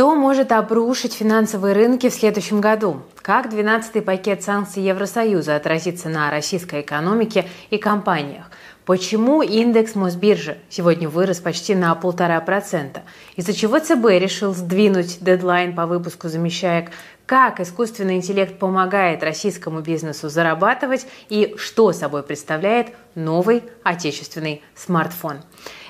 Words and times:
Что 0.00 0.14
может 0.14 0.50
обрушить 0.50 1.12
финансовые 1.12 1.74
рынки 1.74 2.08
в 2.08 2.14
следующем 2.14 2.62
году? 2.62 3.02
Как 3.20 3.52
12-й 3.52 4.00
пакет 4.00 4.42
санкций 4.42 4.82
Евросоюза 4.82 5.56
отразится 5.56 6.08
на 6.08 6.30
российской 6.30 6.80
экономике 6.80 7.46
и 7.68 7.76
компаниях? 7.76 8.46
Почему 8.86 9.42
индекс 9.42 9.94
Мосбиржи 9.94 10.56
сегодня 10.70 11.06
вырос 11.06 11.40
почти 11.40 11.74
на 11.74 11.94
полтора 11.94 12.40
процента? 12.40 13.02
Из-за 13.36 13.52
чего 13.52 13.78
ЦБ 13.78 14.06
решил 14.18 14.54
сдвинуть 14.54 15.18
дедлайн 15.20 15.74
по 15.74 15.84
выпуску 15.84 16.28
замещаек? 16.28 16.92
Как 17.26 17.60
искусственный 17.60 18.16
интеллект 18.16 18.58
помогает 18.58 19.22
российскому 19.22 19.82
бизнесу 19.82 20.30
зарабатывать 20.30 21.06
и 21.28 21.54
что 21.58 21.92
собой 21.92 22.22
представляет 22.22 22.88
новый 23.14 23.62
отечественный 23.82 24.62
смартфон? 24.74 25.38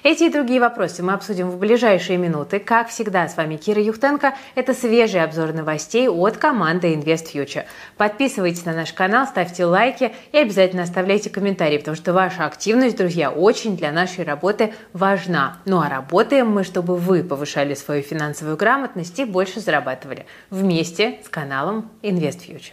Эти 0.02 0.24
и 0.24 0.30
другие 0.30 0.60
вопросы 0.60 1.02
мы 1.02 1.12
обсудим 1.12 1.50
в 1.50 1.58
ближайшие 1.58 2.16
минуты. 2.16 2.58
Как 2.58 2.88
всегда, 2.88 3.28
с 3.28 3.36
вами 3.36 3.56
Кира 3.56 3.82
Юхтенко. 3.82 4.34
Это 4.54 4.72
свежий 4.72 5.22
обзор 5.22 5.52
новостей 5.52 6.08
от 6.08 6.38
команды 6.38 6.94
InvestFuture. 6.94 7.64
Подписывайтесь 7.98 8.64
на 8.64 8.72
наш 8.72 8.94
канал, 8.94 9.26
ставьте 9.26 9.66
лайки 9.66 10.12
и 10.32 10.38
обязательно 10.38 10.84
оставляйте 10.84 11.28
комментарии, 11.28 11.76
потому 11.76 11.96
что 11.96 12.14
ваша 12.14 12.46
активность, 12.46 12.96
друзья, 12.96 13.30
очень 13.30 13.76
для 13.76 13.92
нашей 13.92 14.24
работы 14.24 14.72
важна. 14.94 15.58
Ну 15.66 15.80
а 15.80 15.88
работаем 15.88 16.48
мы, 16.48 16.64
чтобы 16.64 16.96
вы 16.96 17.22
повышали 17.22 17.74
свою 17.74 18.02
финансовую 18.02 18.56
грамотность 18.56 19.18
и 19.18 19.26
больше 19.26 19.60
зарабатывали 19.60 20.24
вместе 20.48 21.18
с 21.24 21.28
каналом 21.28 21.90
InvestFuture. 22.02 22.72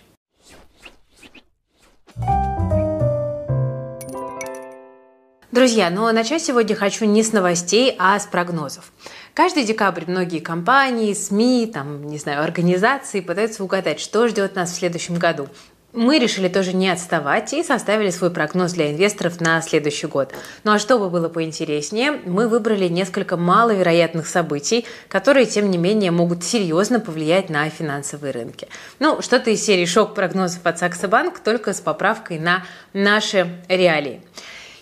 Друзья, 5.49 5.89
но 5.89 6.11
начать 6.11 6.43
сегодня 6.43 6.75
хочу 6.75 7.05
не 7.05 7.23
с 7.23 7.31
новостей, 7.31 7.95
а 7.97 8.19
с 8.19 8.25
прогнозов. 8.25 8.91
Каждый 9.33 9.63
декабрь 9.63 10.03
многие 10.05 10.39
компании, 10.39 11.13
СМИ, 11.13 11.71
там, 11.73 12.05
не 12.05 12.17
знаю, 12.17 12.43
организации 12.43 13.21
пытаются 13.21 13.63
угадать, 13.63 14.01
что 14.01 14.27
ждет 14.27 14.55
нас 14.55 14.71
в 14.71 14.75
следующем 14.75 15.15
году. 15.15 15.47
Мы 15.93 16.19
решили 16.19 16.49
тоже 16.49 16.73
не 16.73 16.89
отставать 16.89 17.53
и 17.53 17.63
составили 17.63 18.09
свой 18.09 18.29
прогноз 18.29 18.73
для 18.73 18.91
инвесторов 18.91 19.39
на 19.39 19.61
следующий 19.61 20.07
год. 20.07 20.33
Ну 20.65 20.73
а 20.73 20.79
чтобы 20.79 21.09
было 21.09 21.29
поинтереснее, 21.29 22.19
мы 22.25 22.49
выбрали 22.49 22.89
несколько 22.89 23.37
маловероятных 23.37 24.27
событий, 24.27 24.85
которые, 25.07 25.45
тем 25.45 25.71
не 25.71 25.77
менее, 25.77 26.11
могут 26.11 26.43
серьезно 26.43 26.99
повлиять 26.99 27.49
на 27.49 27.69
финансовые 27.69 28.33
рынки. 28.33 28.67
Ну, 28.99 29.21
что-то 29.21 29.49
из 29.49 29.63
серии 29.63 29.85
шок-прогнозов 29.85 30.65
от 30.65 30.77
Сакса 30.77 31.07
Банк, 31.07 31.39
только 31.39 31.71
с 31.71 31.79
поправкой 31.79 32.37
на 32.37 32.65
наши 32.91 33.47
реалии. 33.69 34.21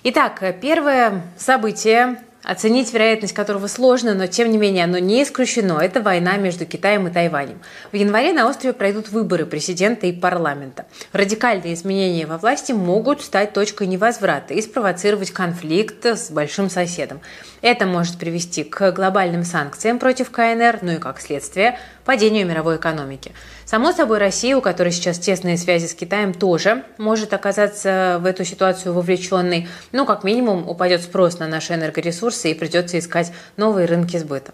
Итак, 0.08 0.44
первое 0.62 1.24
событие, 1.36 2.20
оценить 2.44 2.94
вероятность 2.94 3.34
которого 3.34 3.66
сложно, 3.66 4.14
но 4.14 4.28
тем 4.28 4.52
не 4.52 4.60
менее 4.60 4.84
оно 4.84 5.00
не 5.00 5.24
исключено, 5.24 5.80
это 5.80 6.00
война 6.00 6.38
между 6.38 6.68
Китаем 6.68 7.08
и 7.08 7.12
Тайванем. 7.12 7.60
В 7.92 7.96
январе 7.96 8.32
на 8.32 8.48
острове 8.48 8.74
пройдут 8.74 9.10
выборы 9.10 9.48
президента 9.48 10.06
и 10.06 10.12
парламента. 10.12 10.86
Радикальные 11.12 11.74
изменения 11.74 12.28
во 12.28 12.38
власти 12.38 12.72
могут 12.72 13.24
стать 13.24 13.54
точкой 13.54 13.88
невозврата 13.88 14.54
и 14.54 14.62
спровоцировать 14.62 15.32
конфликт 15.32 16.06
с 16.06 16.30
большим 16.30 16.70
соседом. 16.70 17.20
Это 17.64 17.88
может 17.88 18.20
привести 18.20 18.64
к 18.64 18.92
глобальным 18.92 19.44
санкциям 19.44 19.98
против 19.98 20.30
КНР, 20.30 20.82
ну 20.84 20.92
и 20.92 20.98
как 21.00 21.20
следствие 21.20 21.80
падению 22.06 22.48
мировой 22.48 22.78
экономики. 22.78 23.34
Само 23.66 23.92
собой, 23.92 24.20
Россия, 24.20 24.56
у 24.56 24.62
которой 24.62 24.92
сейчас 24.92 25.20
тесные 25.20 25.58
связи 25.58 25.88
с 25.88 25.94
Китаем, 25.94 26.34
тоже 26.34 26.84
может 26.98 27.34
оказаться 27.34 28.20
в 28.22 28.26
эту 28.26 28.46
ситуацию 28.46 28.94
вовлеченной. 28.94 29.68
Ну, 29.92 30.06
как 30.06 30.24
минимум, 30.24 30.70
упадет 30.70 31.02
спрос 31.02 31.40
на 31.40 31.48
наши 31.48 31.74
энергоресурсы 31.74 32.52
и 32.52 32.54
придется 32.54 33.00
искать 33.00 33.32
новые 33.58 33.88
рынки 33.88 34.18
сбыта. 34.18 34.54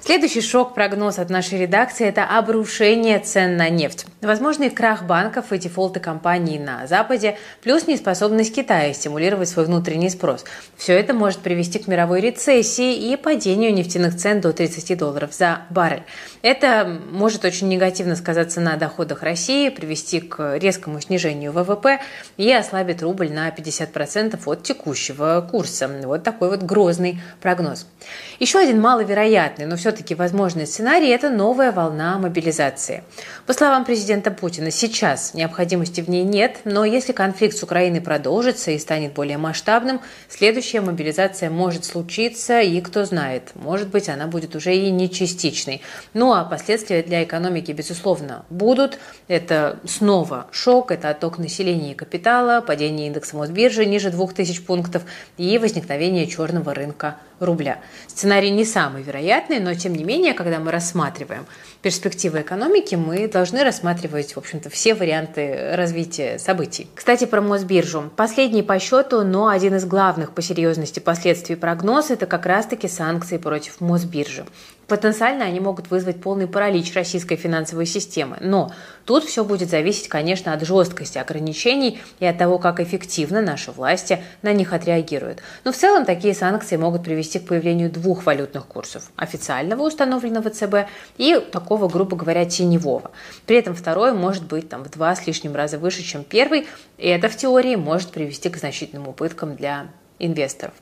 Следующий 0.00 0.40
шок-прогноз 0.40 1.18
от 1.18 1.28
нашей 1.28 1.58
редакции– 1.58 2.06
это 2.08 2.24
обрушение 2.24 3.18
цен 3.18 3.56
на 3.56 3.68
нефть. 3.68 4.06
Возможный 4.22 4.70
крах 4.70 5.04
банков 5.04 5.52
и 5.52 5.58
дефолты 5.58 5.98
компаний 5.98 6.58
на 6.58 6.86
Западе, 6.86 7.36
плюс 7.62 7.86
неспособность 7.88 8.54
Китая 8.54 8.94
стимулировать 8.94 9.48
свой 9.48 9.66
внутренний 9.66 10.08
спрос. 10.08 10.44
Все 10.76 10.94
это 10.94 11.14
может 11.14 11.40
привести 11.40 11.80
к 11.80 11.88
мировой 11.88 12.20
рецессии 12.20 13.12
и 13.12 13.16
падению 13.16 13.74
нефтяных 13.74 14.16
цен 14.16 14.40
до 14.40 14.52
30 14.52 14.96
долларов 14.96 15.34
за 15.34 15.62
баррель. 15.68 16.04
Это 16.42 16.88
может 17.10 17.44
очень 17.44 17.68
негативно 17.68 18.14
сказаться 18.14 18.60
на 18.60 18.76
доходах 18.76 19.22
России, 19.22 19.68
привести 19.68 20.20
к 20.20 20.56
резкому 20.58 21.00
снижению 21.00 21.52
ВВП 21.52 21.98
и 22.36 22.50
ослабить 22.52 23.02
рубль 23.02 23.30
на 23.30 23.48
50% 23.48 24.40
от 24.46 24.62
текущего 24.62 25.46
курса. 25.50 25.90
Вот 26.04 26.22
такой 26.22 26.50
вот 26.50 26.62
грозный 26.62 27.20
прогноз. 27.40 27.86
Еще 28.38 28.58
один 28.60 28.80
маловероятный, 28.80 29.66
но 29.66 29.76
все 29.76 29.87
все-таки 29.88 30.14
возможный 30.14 30.66
сценарий– 30.66 31.08
это 31.08 31.30
новая 31.30 31.72
волна 31.72 32.18
мобилизации. 32.18 33.04
По 33.46 33.54
словам 33.54 33.86
президента 33.86 34.30
Путина, 34.30 34.70
сейчас 34.70 35.32
необходимости 35.32 36.02
в 36.02 36.10
ней 36.10 36.24
нет, 36.24 36.58
но 36.66 36.84
если 36.84 37.12
конфликт 37.12 37.56
с 37.56 37.62
Украиной 37.62 38.02
продолжится 38.02 38.70
и 38.70 38.78
станет 38.78 39.14
более 39.14 39.38
масштабным, 39.38 40.02
следующая 40.28 40.82
мобилизация 40.82 41.48
может 41.48 41.86
случиться, 41.86 42.60
и 42.60 42.78
кто 42.82 43.06
знает, 43.06 43.52
может 43.54 43.88
быть, 43.88 44.10
она 44.10 44.26
будет 44.26 44.54
уже 44.54 44.76
и 44.76 44.90
не 44.90 45.08
частичной. 45.08 45.80
Ну 46.12 46.34
а 46.34 46.44
последствия 46.44 47.02
для 47.02 47.24
экономики, 47.24 47.72
безусловно, 47.72 48.44
будут. 48.50 48.98
Это 49.26 49.78
снова 49.86 50.48
шок, 50.52 50.90
это 50.90 51.08
отток 51.08 51.38
населения 51.38 51.92
и 51.92 51.94
капитала, 51.94 52.60
падение 52.60 53.06
индекса 53.06 53.38
Мосбиржи 53.38 53.86
ниже 53.86 54.10
2000 54.10 54.60
пунктов 54.64 55.04
и 55.38 55.56
возникновение 55.56 56.26
черного 56.26 56.74
рынка 56.74 57.16
рубля. 57.40 57.78
Сценарий 58.06 58.50
не 58.50 58.64
самый 58.64 59.02
вероятный, 59.02 59.60
но 59.60 59.74
тем 59.78 59.94
не 59.94 60.04
менее, 60.04 60.34
когда 60.34 60.58
мы 60.58 60.70
рассматриваем 60.70 61.46
перспективы 61.80 62.42
экономики, 62.42 62.94
мы 62.94 63.28
должны 63.28 63.64
рассматривать, 63.64 64.34
в 64.34 64.38
общем-то, 64.38 64.68
все 64.68 64.94
варианты 64.94 65.70
развития 65.74 66.38
событий. 66.38 66.88
Кстати, 66.94 67.24
про 67.24 67.40
Мосбиржу. 67.40 68.10
Последний 68.16 68.62
по 68.62 68.78
счету, 68.78 69.22
но 69.22 69.48
один 69.48 69.76
из 69.76 69.84
главных 69.84 70.32
по 70.32 70.42
серьезности 70.42 71.00
последствий 71.00 71.56
прогноз– 71.56 72.10
это 72.10 72.26
как 72.26 72.44
раз-таки 72.44 72.88
санкции 72.88 73.38
против 73.38 73.80
Мосбиржи. 73.80 74.44
Потенциально 74.88 75.44
они 75.44 75.60
могут 75.60 75.90
вызвать 75.90 76.20
полный 76.22 76.46
паралич 76.46 76.94
российской 76.94 77.36
финансовой 77.36 77.84
системы. 77.84 78.38
Но 78.40 78.72
тут 79.04 79.24
все 79.24 79.44
будет 79.44 79.68
зависеть, 79.68 80.08
конечно, 80.08 80.54
от 80.54 80.64
жесткости 80.64 81.18
ограничений 81.18 82.00
и 82.20 82.26
от 82.26 82.38
того, 82.38 82.58
как 82.58 82.80
эффективно 82.80 83.42
наши 83.42 83.70
власти 83.70 84.22
на 84.40 84.54
них 84.54 84.72
отреагируют. 84.72 85.42
Но 85.64 85.72
в 85.72 85.76
целом 85.76 86.06
такие 86.06 86.32
санкции 86.32 86.78
могут 86.78 87.04
привести 87.04 87.38
к 87.38 87.46
появлению 87.46 87.90
двух 87.90 88.24
валютных 88.24 88.64
курсов– 88.64 89.10
официального, 89.16 89.82
установленного 89.82 90.48
ЦБ, 90.48 90.88
и 91.18 91.38
такого, 91.38 91.88
грубо 91.88 92.16
говоря, 92.16 92.46
теневого. 92.46 93.10
При 93.44 93.58
этом 93.58 93.74
второй 93.74 94.12
может 94.14 94.44
быть 94.44 94.70
там, 94.70 94.84
в 94.84 94.90
два 94.90 95.14
с 95.14 95.26
лишним 95.26 95.54
раза 95.54 95.78
выше, 95.78 96.02
чем 96.02 96.24
первый, 96.24 96.66
и 96.96 97.08
это 97.08 97.28
в 97.28 97.36
теории 97.36 97.76
может 97.76 98.08
привести 98.08 98.48
к 98.48 98.56
значительным 98.56 99.06
убыткам 99.06 99.54
для 99.54 99.88
инвесторов. 100.18 100.74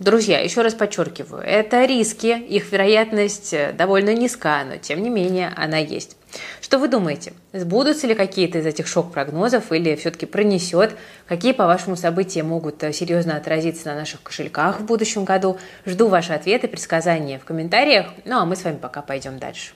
Друзья, 0.00 0.40
еще 0.40 0.62
раз 0.62 0.72
подчеркиваю, 0.72 1.42
это 1.42 1.84
риски, 1.84 2.28
их 2.28 2.72
вероятность 2.72 3.52
э, 3.52 3.74
довольно 3.74 4.14
низка, 4.14 4.64
но 4.64 4.78
тем 4.78 5.02
не 5.02 5.10
менее 5.10 5.52
она 5.54 5.76
есть. 5.76 6.16
Что 6.62 6.78
вы 6.78 6.88
думаете? 6.88 7.34
Сбудутся 7.52 8.06
ли 8.06 8.14
какие-то 8.14 8.60
из 8.60 8.66
этих 8.66 8.86
шок-прогнозов 8.86 9.70
или 9.72 9.94
все-таки 9.96 10.24
пронесет? 10.24 10.96
Какие, 11.26 11.52
по-вашему, 11.52 11.96
события 11.96 12.42
могут 12.42 12.82
э, 12.82 12.94
серьезно 12.94 13.36
отразиться 13.36 13.88
на 13.88 13.94
наших 13.94 14.22
кошельках 14.22 14.80
в 14.80 14.86
будущем 14.86 15.26
году? 15.26 15.58
Жду 15.84 16.08
ваши 16.08 16.32
ответы, 16.32 16.66
предсказания 16.66 17.38
в 17.38 17.44
комментариях. 17.44 18.06
Ну 18.24 18.38
а 18.38 18.46
мы 18.46 18.56
с 18.56 18.64
вами 18.64 18.78
пока 18.78 19.02
пойдем 19.02 19.38
дальше. 19.38 19.72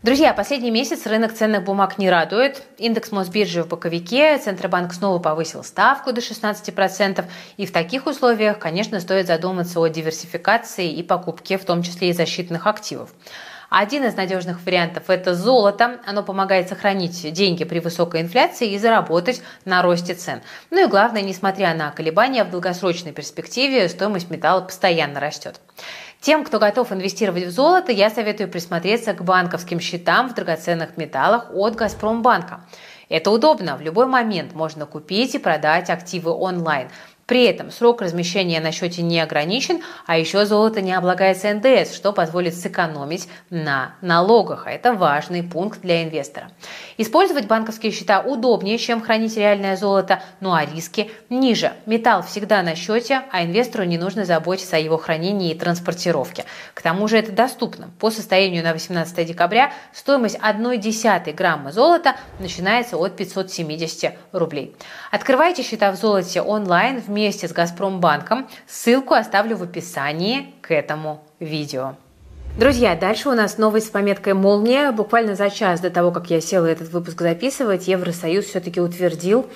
Друзья, 0.00 0.32
последний 0.32 0.70
месяц 0.70 1.06
рынок 1.06 1.32
ценных 1.32 1.64
бумаг 1.64 1.98
не 1.98 2.08
радует. 2.08 2.62
Индекс 2.78 3.10
Мосбиржи 3.10 3.64
в 3.64 3.66
боковике, 3.66 4.38
Центробанк 4.38 4.92
снова 4.94 5.18
повысил 5.18 5.64
ставку 5.64 6.12
до 6.12 6.20
16%. 6.20 7.24
И 7.56 7.66
в 7.66 7.72
таких 7.72 8.06
условиях, 8.06 8.60
конечно, 8.60 9.00
стоит 9.00 9.26
задуматься 9.26 9.80
о 9.80 9.88
диверсификации 9.88 10.88
и 10.88 11.02
покупке, 11.02 11.58
в 11.58 11.64
том 11.64 11.82
числе 11.82 12.10
и 12.10 12.12
защитных 12.12 12.68
активов. 12.68 13.10
Один 13.70 14.04
из 14.04 14.14
надежных 14.14 14.64
вариантов– 14.64 15.02
это 15.08 15.34
золото. 15.34 16.00
Оно 16.06 16.22
помогает 16.22 16.68
сохранить 16.68 17.32
деньги 17.32 17.64
при 17.64 17.80
высокой 17.80 18.22
инфляции 18.22 18.70
и 18.70 18.78
заработать 18.78 19.42
на 19.64 19.82
росте 19.82 20.14
цен. 20.14 20.42
Ну 20.70 20.86
и 20.86 20.88
главное, 20.88 21.22
несмотря 21.22 21.74
на 21.74 21.90
колебания, 21.90 22.44
в 22.44 22.50
долгосрочной 22.50 23.12
перспективе 23.12 23.88
стоимость 23.88 24.30
металла 24.30 24.60
постоянно 24.62 25.18
растет. 25.20 25.60
Тем, 26.20 26.44
кто 26.44 26.58
готов 26.58 26.92
инвестировать 26.92 27.44
в 27.44 27.50
золото, 27.50 27.92
я 27.92 28.10
советую 28.10 28.50
присмотреться 28.50 29.12
к 29.14 29.22
банковским 29.22 29.78
счетам 29.78 30.28
в 30.28 30.34
драгоценных 30.34 30.96
металлах 30.96 31.46
от 31.52 31.76
«Газпромбанка». 31.76 32.60
Это 33.08 33.30
удобно, 33.30 33.76
в 33.76 33.80
любой 33.80 34.06
момент 34.06 34.52
можно 34.52 34.84
купить 34.84 35.34
и 35.34 35.38
продать 35.38 35.88
активы 35.90 36.30
онлайн. 36.32 36.88
При 37.28 37.44
этом 37.44 37.70
срок 37.70 38.00
размещения 38.00 38.58
на 38.58 38.72
счете 38.72 39.02
не 39.02 39.20
ограничен, 39.20 39.82
а 40.06 40.16
еще 40.16 40.46
золото 40.46 40.80
не 40.80 40.94
облагается 40.94 41.52
НДС, 41.52 41.94
что 41.94 42.14
позволит 42.14 42.54
сэкономить 42.54 43.28
на 43.50 43.96
налогах. 44.00 44.66
А 44.66 44.70
это 44.70 44.94
важный 44.94 45.42
пункт 45.42 45.82
для 45.82 46.04
инвестора. 46.04 46.50
Использовать 46.96 47.46
банковские 47.46 47.92
счета 47.92 48.20
удобнее, 48.20 48.78
чем 48.78 49.02
хранить 49.02 49.36
реальное 49.36 49.76
золото, 49.76 50.22
ну 50.40 50.54
а 50.54 50.64
риски 50.64 51.10
ниже. 51.28 51.74
Металл 51.84 52.22
всегда 52.22 52.62
на 52.62 52.74
счете, 52.74 53.20
а 53.30 53.44
инвестору 53.44 53.84
не 53.84 53.98
нужно 53.98 54.24
заботиться 54.24 54.76
о 54.76 54.80
его 54.80 54.96
хранении 54.96 55.52
и 55.52 55.58
транспортировке. 55.58 56.46
К 56.72 56.80
тому 56.80 57.08
же 57.08 57.18
это 57.18 57.32
доступно. 57.32 57.90
По 57.98 58.10
состоянию 58.10 58.64
на 58.64 58.72
18 58.72 59.26
декабря 59.26 59.74
стоимость 59.92 60.38
1,1 60.38 61.34
грамма 61.34 61.72
золота 61.72 62.16
начинается 62.38 62.96
от 62.96 63.16
570 63.16 64.14
рублей. 64.32 64.74
Открывайте 65.10 65.62
счета 65.62 65.92
в 65.92 65.96
золоте 65.96 66.40
онлайн 66.40 67.02
вместе 67.18 67.48
с 67.48 67.52
Газпромбанком. 67.52 68.46
Ссылку 68.68 69.14
оставлю 69.14 69.56
в 69.56 69.64
описании 69.64 70.54
к 70.62 70.72
этому 70.72 71.20
видео. 71.40 71.96
Друзья, 72.56 72.94
дальше 72.94 73.28
у 73.28 73.34
нас 73.34 73.58
новость 73.58 73.86
с 73.86 73.90
пометкой 73.90 74.34
«Молния». 74.34 74.92
Буквально 74.92 75.34
за 75.34 75.50
час 75.50 75.80
до 75.80 75.90
того, 75.90 76.12
как 76.12 76.30
я 76.30 76.40
села 76.40 76.66
этот 76.66 76.90
выпуск 76.90 77.20
записывать, 77.20 77.88
Евросоюз 77.88 78.46
все-таки 78.46 78.80
утвердил 78.80 79.46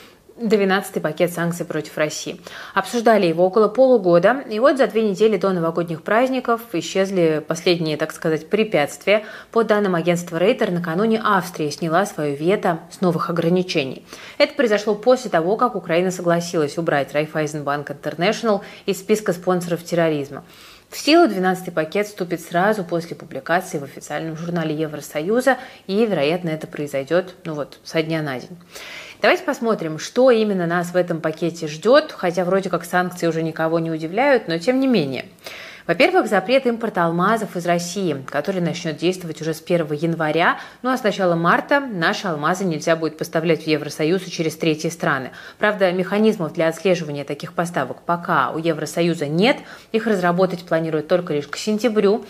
12-й 0.43 1.01
пакет 1.01 1.33
санкций 1.33 1.65
против 1.65 1.97
России. 1.97 2.41
Обсуждали 2.75 3.27
его 3.27 3.45
около 3.47 3.69
полугода, 3.69 4.43
и 4.51 4.59
вот 4.59 4.77
за 4.79 4.87
две 4.87 5.09
недели 5.09 5.37
до 5.37 5.51
новогодних 5.51 6.03
праздников 6.03 6.63
исчезли 6.73 7.43
последние, 7.47 7.97
так 7.97 8.13
сказать, 8.13 8.49
препятствия. 8.49 9.25
По 9.51 9.63
данным 9.63 9.95
агентства 9.95 10.39
Рейтер, 10.39 10.71
накануне 10.71 11.21
Австрия 11.23 11.71
сняла 11.71 12.07
свое 12.07 12.35
вето 12.35 12.81
с 12.91 13.01
новых 13.01 13.31
ограничений. 13.31 14.05
Это 14.39 14.55
произошло 14.55 14.95
после 14.95 15.31
того, 15.31 15.57
как 15.57 15.77
Украина 15.77 16.11
согласилась 16.11 16.79
убрать 16.79 17.13
Райфайзенбанк 17.13 17.91
Интернешнл 17.91 18.63
из 18.87 18.99
списка 18.99 19.33
спонсоров 19.33 19.85
терроризма. 19.85 20.45
В 20.93 20.99
силу 20.99 21.27
12-й 21.27 21.71
пакет 21.73 22.07
вступит 22.07 22.43
сразу 22.43 22.85
после 22.85 23.17
публикации 23.17 23.79
в 23.79 23.85
официальном 23.85 24.37
журнале 24.37 24.75
Евросоюза, 24.75 25.57
и, 25.87 26.05
вероятно, 26.05 26.51
это 26.51 26.67
произойдет 26.67 27.35
ну 27.45 27.55
вот, 27.55 27.79
со 27.83 28.03
дня 28.03 28.21
на 28.21 28.39
день. 28.39 28.59
Давайте 29.23 29.45
посмотрим, 29.45 30.01
что 30.01 30.33
именно 30.33 30.67
нас 30.67 30.89
в 30.91 30.97
этом 30.97 31.21
пакете 31.21 31.69
ждет, 31.69 32.11
хотя 32.11 32.45
вроде 32.45 32.69
как 32.69 32.85
санкции 32.85 33.29
уже 33.29 33.45
никого 33.45 33.79
не 33.79 33.89
удивляют, 33.89 34.49
но 34.49 34.59
тем 34.59 34.81
не 34.81 34.89
менее. 34.89 35.27
Во-первых, 35.87 36.27
запрет 36.27 36.67
импорта 36.67 37.05
алмазов 37.05 37.55
из 37.55 37.65
России, 37.65 38.17
который 38.29 38.61
начнет 38.61 38.97
действовать 38.97 39.41
уже 39.41 39.55
с 39.55 39.63
1 39.63 39.93
января, 39.93 40.59
ну 40.83 40.91
а 40.91 40.97
с 40.97 41.05
начала 41.05 41.37
марта 41.37 41.79
наши 41.79 42.27
алмазы 42.27 42.65
нельзя 42.65 42.97
будет 42.97 43.17
поставлять 43.17 43.63
в 43.63 43.67
Евросоюз 43.69 44.27
и 44.27 44.31
через 44.31 44.57
третьи 44.57 44.89
страны. 44.89 45.31
Правда, 45.57 45.93
механизмов 45.93 46.53
для 46.53 46.67
отслеживания 46.67 47.23
таких 47.23 47.53
поставок 47.53 48.03
пока 48.03 48.51
у 48.51 48.59
Евросоюза 48.59 49.27
нет, 49.27 49.59
их 49.93 50.09
разработать 50.09 50.65
планируют 50.65 51.07
только 51.07 51.33
лишь 51.33 51.47
к 51.47 51.57
сентябрю, 51.59 52.25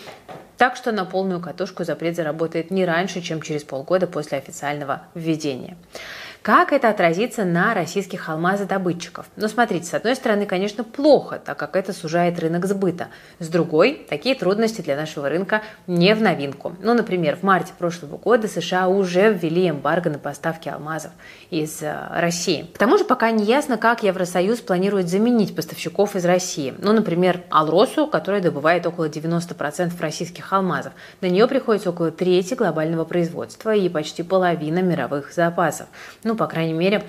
так 0.59 0.75
что 0.75 0.91
на 0.91 1.05
полную 1.05 1.39
катушку 1.39 1.85
запрет 1.85 2.15
заработает 2.15 2.69
не 2.69 2.85
раньше, 2.85 3.21
чем 3.21 3.41
через 3.41 3.63
полгода 3.63 4.05
после 4.05 4.37
официального 4.37 5.01
введения. 5.15 5.75
Как 6.43 6.73
это 6.73 6.89
отразится 6.89 7.45
на 7.45 7.73
российских 7.73 8.27
алмазодобытчиков? 8.27 9.27
Ну, 9.37 9.47
смотрите, 9.47 9.85
с 9.85 9.93
одной 9.93 10.13
стороны, 10.13 10.45
конечно, 10.45 10.83
плохо, 10.83 11.39
так 11.39 11.57
как 11.57 11.77
это 11.77 11.93
сужает 11.93 12.37
рынок 12.37 12.65
сбыта. 12.65 13.07
С 13.39 13.47
другой, 13.47 14.05
такие 14.09 14.35
трудности 14.35 14.81
для 14.81 14.97
нашего 14.97 15.29
рынка 15.29 15.61
не 15.87 16.13
в 16.13 16.21
новинку. 16.21 16.75
Ну, 16.81 16.95
например, 16.95 17.37
в 17.37 17.43
марте 17.43 17.71
прошлого 17.79 18.17
года 18.17 18.49
США 18.49 18.89
уже 18.89 19.31
ввели 19.31 19.69
эмбарго 19.69 20.09
на 20.09 20.19
поставки 20.19 20.67
алмазов 20.67 21.11
из 21.49 21.81
э, 21.81 21.95
России. 22.11 22.69
К 22.73 22.77
тому 22.77 22.97
же 22.97 23.05
пока 23.05 23.31
не 23.31 23.45
ясно, 23.45 23.77
как 23.77 24.03
Евросоюз 24.03 24.59
планирует 24.59 25.07
заменить 25.07 25.55
поставщиков 25.55 26.17
из 26.17 26.25
России. 26.25 26.73
Ну, 26.77 26.91
например, 26.91 27.43
Алросу, 27.51 28.05
которая 28.05 28.41
добывает 28.41 28.85
около 28.85 29.07
90% 29.07 29.93
российских 30.01 30.51
алмазов. 30.51 30.91
На 31.21 31.27
нее 31.27 31.47
приходится 31.47 31.91
около 31.91 32.11
трети 32.11 32.53
глобального 32.53 33.05
производства 33.05 33.73
и 33.73 33.87
почти 33.87 34.23
половина 34.23 34.79
мировых 34.79 35.31
запасов. 35.31 35.87
Ну, 36.25 36.32
ну, 36.33 36.37
по 36.37 36.47
крайней 36.47 36.73
мере, 36.73 37.03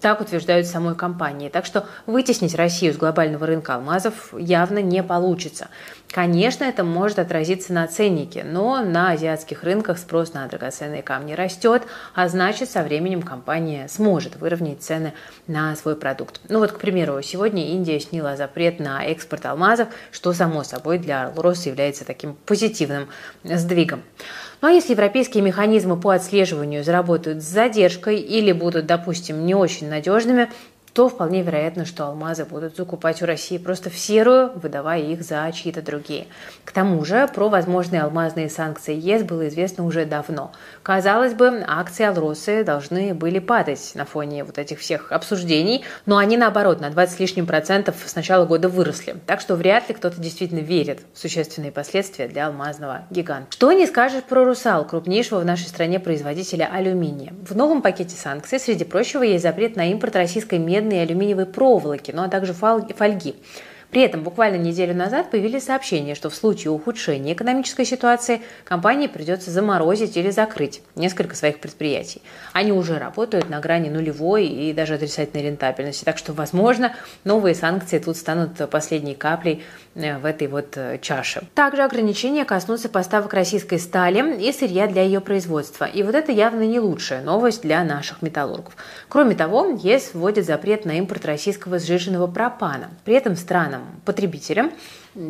так 0.00 0.20
утверждают 0.20 0.68
самой 0.68 0.94
компании. 0.94 1.48
Так 1.48 1.66
что 1.66 1.86
вытеснить 2.06 2.54
Россию 2.54 2.94
с 2.94 2.96
глобального 2.96 3.44
рынка 3.46 3.74
алмазов 3.74 4.32
явно 4.38 4.78
не 4.78 5.02
получится. 5.02 5.68
Конечно, 6.12 6.62
это 6.62 6.84
может 6.84 7.18
отразиться 7.18 7.72
на 7.72 7.86
ценнике, 7.88 8.44
но 8.44 8.80
на 8.80 9.10
азиатских 9.10 9.64
рынках 9.64 9.98
спрос 9.98 10.34
на 10.34 10.46
драгоценные 10.46 11.02
камни 11.02 11.32
растет, 11.32 11.82
а 12.14 12.28
значит, 12.28 12.70
со 12.70 12.84
временем 12.84 13.22
компания 13.22 13.88
сможет 13.88 14.36
выровнять 14.36 14.82
цены 14.82 15.14
на 15.48 15.74
свой 15.74 15.96
продукт. 15.96 16.40
Ну 16.48 16.60
вот, 16.60 16.70
к 16.70 16.78
примеру, 16.78 17.20
сегодня 17.22 17.72
Индия 17.72 17.98
сняла 17.98 18.36
запрет 18.36 18.78
на 18.78 19.04
экспорт 19.04 19.46
алмазов, 19.46 19.88
что, 20.12 20.32
само 20.32 20.62
собой, 20.62 20.98
для 20.98 21.26
Алроса 21.26 21.68
является 21.68 22.04
таким 22.04 22.34
позитивным 22.46 23.08
сдвигом. 23.42 24.02
Ну 24.62 24.68
а 24.68 24.72
если 24.72 24.92
европейские 24.92 25.42
механизмы 25.42 25.98
по 25.98 26.10
отслеживанию 26.10 26.84
заработают 26.84 27.42
с 27.42 27.46
задержкой 27.46 28.16
или 28.16 28.52
будут, 28.52 28.84
допустим, 28.84 29.46
не 29.46 29.54
очень 29.54 29.88
надежными, 29.88 30.50
то 30.92 31.08
вполне 31.08 31.42
вероятно, 31.42 31.84
что 31.84 32.06
алмазы 32.06 32.44
будут 32.44 32.76
закупать 32.76 33.22
у 33.22 33.26
России 33.26 33.58
просто 33.58 33.90
в 33.90 33.98
серую, 33.98 34.52
выдавая 34.56 35.00
их 35.00 35.22
за 35.22 35.50
чьи-то 35.52 35.82
другие. 35.82 36.26
К 36.64 36.72
тому 36.72 37.04
же 37.04 37.28
про 37.28 37.48
возможные 37.48 38.02
алмазные 38.02 38.50
санкции 38.50 38.94
ЕС 38.94 39.22
было 39.22 39.48
известно 39.48 39.84
уже 39.84 40.04
давно. 40.04 40.52
Казалось 40.82 41.34
бы, 41.34 41.64
акции 41.66 42.04
Алросы 42.04 42.64
должны 42.64 43.14
были 43.14 43.38
падать 43.38 43.92
на 43.94 44.04
фоне 44.04 44.44
вот 44.44 44.58
этих 44.58 44.80
всех 44.80 45.12
обсуждений, 45.12 45.84
но 46.06 46.16
они 46.16 46.36
наоборот 46.36 46.80
на 46.80 46.90
20 46.90 47.10
с 47.16 47.18
лишним 47.18 47.46
процентов 47.46 47.96
с 48.04 48.14
начала 48.14 48.46
года 48.46 48.68
выросли. 48.68 49.16
Так 49.26 49.40
что 49.40 49.56
вряд 49.56 49.88
ли 49.88 49.94
кто-то 49.94 50.20
действительно 50.20 50.60
верит 50.60 51.00
в 51.12 51.18
существенные 51.18 51.72
последствия 51.72 52.28
для 52.28 52.46
алмазного 52.46 53.02
гиганта. 53.10 53.48
Что 53.50 53.72
не 53.72 53.86
скажешь 53.86 54.22
про 54.24 54.44
«Русал», 54.44 54.86
крупнейшего 54.86 55.40
в 55.40 55.44
нашей 55.44 55.68
стране 55.68 56.00
производителя 56.00 56.68
алюминия. 56.72 57.32
В 57.46 57.56
новом 57.56 57.82
пакете 57.82 58.16
санкций, 58.16 58.58
среди 58.58 58.84
прочего, 58.84 59.22
есть 59.22 59.42
запрет 59.42 59.76
на 59.76 59.90
импорт 59.90 60.16
российской 60.16 60.58
меди 60.58 60.79
медной 60.80 60.98
и 60.98 61.00
алюминиевой 61.00 61.46
проволоки, 61.46 62.10
ну 62.10 62.22
а 62.22 62.28
также 62.28 62.52
фольги. 62.52 63.34
При 63.90 64.02
этом 64.02 64.22
буквально 64.22 64.56
неделю 64.56 64.94
назад 64.94 65.30
появились 65.30 65.64
сообщения, 65.64 66.14
что 66.14 66.30
в 66.30 66.34
случае 66.34 66.70
ухудшения 66.70 67.32
экономической 67.32 67.84
ситуации 67.84 68.40
компании 68.64 69.08
придется 69.08 69.50
заморозить 69.50 70.16
или 70.16 70.30
закрыть 70.30 70.82
несколько 70.94 71.34
своих 71.34 71.58
предприятий. 71.58 72.22
Они 72.52 72.70
уже 72.70 72.98
работают 72.98 73.50
на 73.50 73.58
грани 73.60 73.88
нулевой 73.88 74.46
и 74.46 74.72
даже 74.72 74.94
отрицательной 74.94 75.44
рентабельности. 75.44 76.04
Так 76.04 76.18
что, 76.18 76.32
возможно, 76.32 76.94
новые 77.24 77.54
санкции 77.54 77.98
тут 77.98 78.16
станут 78.16 78.70
последней 78.70 79.14
каплей 79.14 79.64
э, 79.94 80.18
в 80.18 80.24
этой 80.24 80.46
вот 80.46 80.76
э, 80.76 80.98
чаше. 81.02 81.42
Также 81.54 81.82
ограничения 81.82 82.44
коснутся 82.44 82.88
поставок 82.88 83.34
российской 83.34 83.78
стали 83.78 84.40
и 84.40 84.52
сырья 84.52 84.86
для 84.86 85.02
ее 85.02 85.20
производства. 85.20 85.84
И 85.84 86.02
вот 86.02 86.14
это 86.14 86.30
явно 86.30 86.62
не 86.62 86.78
лучшая 86.78 87.22
новость 87.22 87.62
для 87.62 87.82
наших 87.82 88.22
металлургов. 88.22 88.76
Кроме 89.08 89.34
того, 89.34 89.78
ЕС 89.82 90.10
вводит 90.14 90.46
запрет 90.46 90.84
на 90.84 90.98
импорт 90.98 91.24
российского 91.24 91.78
сжиженного 91.78 92.26
пропана. 92.28 92.90
При 93.04 93.14
этом 93.14 93.34
странам 93.34 93.79
потребителям 94.04 94.72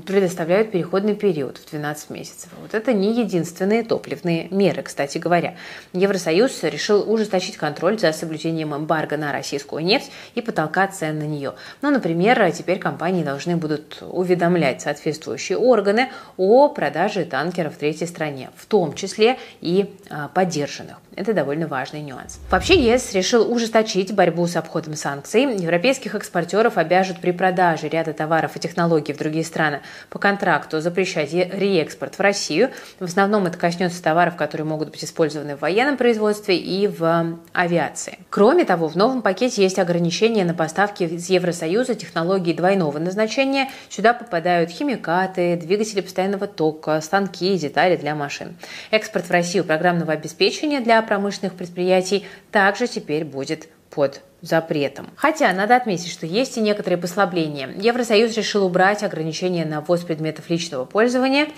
предоставляют 0.06 0.70
переходный 0.70 1.14
период 1.14 1.58
в 1.58 1.70
12 1.70 2.10
месяцев. 2.10 2.50
Вот 2.60 2.74
это 2.74 2.92
не 2.92 3.18
единственные 3.18 3.82
топливные 3.82 4.48
меры, 4.50 4.82
кстати 4.82 5.18
говоря. 5.18 5.54
Евросоюз 5.92 6.62
решил 6.64 7.10
ужесточить 7.10 7.56
контроль 7.56 7.98
за 7.98 8.12
соблюдением 8.12 8.74
эмбарго 8.74 9.16
на 9.16 9.32
российскую 9.32 9.82
нефть 9.82 10.10
и 10.34 10.42
потолка 10.42 10.86
цен 10.88 11.18
на 11.18 11.24
нее. 11.24 11.54
Ну, 11.80 11.90
например, 11.90 12.50
теперь 12.52 12.78
компании 12.78 13.24
должны 13.24 13.56
будут 13.56 14.02
уведомлять 14.02 14.82
соответствующие 14.82 15.56
органы 15.56 16.10
о 16.36 16.68
продаже 16.68 17.24
танкеров 17.24 17.74
в 17.74 17.78
третьей 17.78 18.06
стране, 18.06 18.50
в 18.56 18.66
том 18.66 18.94
числе 18.94 19.38
и 19.60 19.94
а, 20.10 20.28
поддержанных. 20.28 20.96
Это 21.16 21.32
довольно 21.32 21.66
важный 21.66 22.02
нюанс. 22.02 22.38
Вообще 22.50 22.74
ЕС 22.74 23.12
решил 23.12 23.50
ужесточить 23.50 24.14
борьбу 24.14 24.46
с 24.46 24.56
обходом 24.56 24.94
санкций. 24.94 25.42
Европейских 25.42 26.14
экспортеров 26.14 26.78
обяжут 26.78 27.20
при 27.20 27.32
продаже 27.32 27.88
ряда 27.88 28.12
товаров 28.12 28.56
и 28.56 28.60
технологий 28.60 29.12
в 29.12 29.18
другие 29.18 29.44
страны 29.44 29.69
страны 29.70 29.80
по 30.08 30.18
контракту 30.18 30.80
запрещать 30.80 31.32
реэкспорт 31.32 32.16
в 32.16 32.20
Россию. 32.20 32.70
В 32.98 33.04
основном 33.04 33.46
это 33.46 33.58
коснется 33.58 34.02
товаров, 34.02 34.36
которые 34.36 34.66
могут 34.66 34.90
быть 34.90 35.04
использованы 35.04 35.56
в 35.56 35.60
военном 35.60 35.96
производстве 35.96 36.56
и 36.58 36.86
в 36.86 37.38
авиации. 37.52 38.18
Кроме 38.30 38.64
того, 38.64 38.88
в 38.88 38.96
новом 38.96 39.22
пакете 39.22 39.62
есть 39.62 39.78
ограничения 39.78 40.44
на 40.44 40.54
поставки 40.54 41.04
из 41.04 41.28
Евросоюза 41.28 41.94
технологий 41.94 42.52
двойного 42.52 42.98
назначения. 42.98 43.68
Сюда 43.88 44.14
попадают 44.14 44.70
химикаты, 44.70 45.56
двигатели 45.56 46.00
постоянного 46.00 46.46
тока, 46.46 47.00
станки 47.00 47.54
и 47.54 47.58
детали 47.58 47.96
для 47.96 48.14
машин. 48.14 48.56
Экспорт 48.90 49.26
в 49.26 49.30
Россию 49.30 49.64
программного 49.64 50.12
обеспечения 50.12 50.80
для 50.80 51.00
промышленных 51.02 51.54
предприятий 51.54 52.26
также 52.50 52.86
теперь 52.86 53.24
будет 53.24 53.68
под 53.90 54.22
запретом. 54.42 55.10
Хотя 55.16 55.52
надо 55.52 55.76
отметить, 55.76 56.10
что 56.10 56.26
есть 56.26 56.56
и 56.56 56.60
некоторые 56.60 56.98
послабления. 56.98 57.68
Евросоюз 57.76 58.36
решил 58.36 58.64
убрать 58.64 59.02
ограничения 59.02 59.64
на 59.64 59.80
ввоз 59.80 60.00
предметов 60.02 60.48
личного 60.48 60.84
пользования 60.84 61.48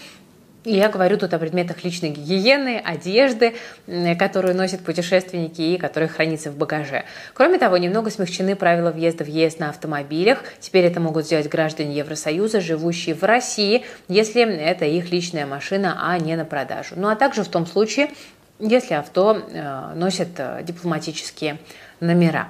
И 0.64 0.76
я 0.76 0.88
говорю 0.88 1.16
тут 1.18 1.34
о 1.34 1.38
предметах 1.40 1.82
личной 1.82 2.10
гигиены, 2.10 2.80
одежды, 2.84 3.54
которую 4.16 4.56
носят 4.56 4.80
путешественники 4.80 5.60
и 5.60 5.76
которые 5.76 6.08
хранятся 6.08 6.52
в 6.52 6.56
багаже. 6.56 7.04
Кроме 7.34 7.58
того, 7.58 7.76
немного 7.78 8.10
смягчены 8.10 8.54
правила 8.54 8.92
въезда 8.92 9.24
в 9.24 9.28
ЕС 9.28 9.58
на 9.58 9.70
автомобилях. 9.70 10.44
Теперь 10.60 10.84
это 10.84 11.00
могут 11.00 11.26
сделать 11.26 11.48
граждане 11.48 11.96
Евросоюза, 11.96 12.60
живущие 12.60 13.16
в 13.16 13.24
России, 13.24 13.84
если 14.08 14.42
это 14.42 14.84
их 14.84 15.10
личная 15.10 15.46
машина, 15.46 15.98
а 16.00 16.16
не 16.18 16.36
на 16.36 16.44
продажу. 16.44 16.94
Ну 16.96 17.08
а 17.08 17.16
также 17.16 17.42
в 17.42 17.48
том 17.48 17.66
случае, 17.66 18.10
если 18.60 18.94
авто 18.94 19.36
э, 19.36 19.94
носит 19.96 20.28
э, 20.38 20.62
дипломатические 20.62 21.58
номера. 22.02 22.48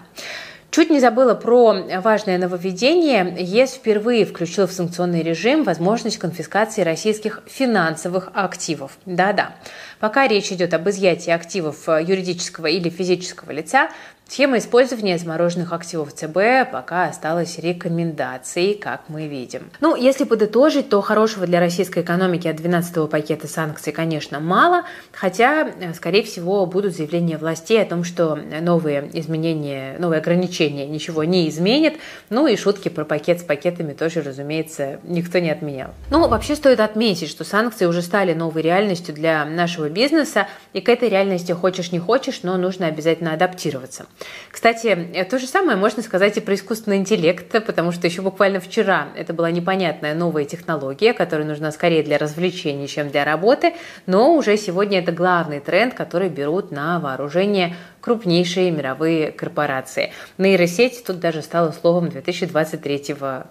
Чуть 0.73 0.89
не 0.89 1.01
забыла 1.01 1.35
про 1.35 1.75
важное 2.03 2.39
нововведение. 2.39 3.37
ЕС 3.39 3.75
впервые 3.75 4.25
включил 4.25 4.67
в 4.67 4.73
санкционный 4.73 5.23
режим 5.23 5.65
возможность 5.65 6.17
конфискации 6.17 6.81
российских 6.81 7.43
финансовых 7.47 8.31
активов. 8.33 8.97
Да-да. 9.05 9.55
Пока 10.01 10.27
речь 10.27 10.51
идет 10.51 10.73
об 10.73 10.89
изъятии 10.89 11.31
активов 11.31 11.87
юридического 11.89 12.69
или 12.69 12.89
физического 12.89 13.51
лица, 13.51 13.91
Схема 14.33 14.57
использования 14.57 15.19
замороженных 15.19 15.75
активов 15.75 16.15
ЦБ 16.15 16.73
пока 16.73 17.05
осталась 17.05 17.59
рекомендацией, 17.59 18.79
как 18.79 19.03
мы 19.09 19.29
видим. 19.29 19.71
Ну, 19.81 19.95
если 19.95 20.25
подытожить, 20.25 20.89
то 20.89 21.03
хорошего 21.03 21.45
для 21.45 21.61
российской 21.61 22.03
экономики 22.03 22.49
от 22.49 22.57
12-го 22.57 23.09
пакета 23.09 23.47
санкций, 23.47 23.93
конечно, 23.93 24.41
мало, 24.41 24.85
хотя, 25.13 25.71
скорее 25.95 26.23
всего, 26.23 26.65
будут 26.65 26.97
заявления 26.97 27.37
властей 27.37 27.83
о 27.83 27.85
том, 27.85 28.05
что 28.05 28.39
новые 28.63 29.11
изменения, 29.13 29.97
новые 29.99 30.21
ограничения 30.21 30.87
ничего 30.87 31.25
не 31.25 31.47
изменят. 31.51 31.93
Ну 32.31 32.47
и 32.47 32.57
шутки 32.57 32.89
про 32.89 33.05
пакет 33.05 33.41
с 33.41 33.43
пакетами 33.43 33.93
тоже, 33.93 34.23
разумеется, 34.23 34.99
никто 35.03 35.41
не 35.41 35.51
отменял. 35.51 35.91
Ну, 36.09 36.27
вообще 36.27 36.57
стоит 36.57 36.81
отметить, 36.81 37.29
что 37.29 37.45
санкции 37.45 37.85
уже 37.85 38.01
стали 38.01 38.33
новой 38.33 38.63
реальностью 38.63 39.15
для 39.15 39.45
нашего 39.45 39.91
бизнеса, 39.91 40.49
и 40.73 40.81
к 40.81 40.89
этой 40.89 41.11
реальности 41.11 41.53
хочешь 41.53 41.93
не 41.93 41.99
хочешь, 41.99 42.41
но 42.45 42.57
нужно 42.57 42.87
обязательно 42.87 43.35
адаптироваться. 43.35 44.07
Кстати, 44.51 45.27
то 45.29 45.39
же 45.39 45.47
самое 45.47 45.77
можно 45.77 46.03
сказать 46.03 46.37
и 46.37 46.41
про 46.41 46.55
искусственный 46.55 46.99
интеллект, 46.99 47.51
потому 47.65 47.93
что 47.93 48.07
еще 48.07 48.23
буквально 48.23 48.61
вчера 48.61 49.09
это 49.17 49.33
была 49.33 49.51
непонятная 49.51 50.15
новая 50.15 50.45
технология, 50.45 51.13
которая 51.13 51.47
нужна 51.47 51.73
скорее 51.73 52.03
для 52.03 52.19
развлечений, 52.19 52.87
чем 52.87 53.11
для 53.11 53.25
работы, 53.25 53.75
но 54.07 54.35
уже 54.35 54.57
сегодня 54.57 54.99
это 54.99 55.13
главный 55.13 55.61
тренд, 55.61 55.95
который 55.95 56.29
берут 56.29 56.71
на 56.71 57.01
вооружение 57.01 57.77
крупнейшие 58.01 58.71
мировые 58.71 59.33
корпорации. 59.33 60.13
Нейросеть 60.39 61.05
тут 61.05 61.19
даже 61.19 61.43
стала 61.43 61.73
словом 61.73 62.09
2023 62.09 63.15
года. 63.15 63.47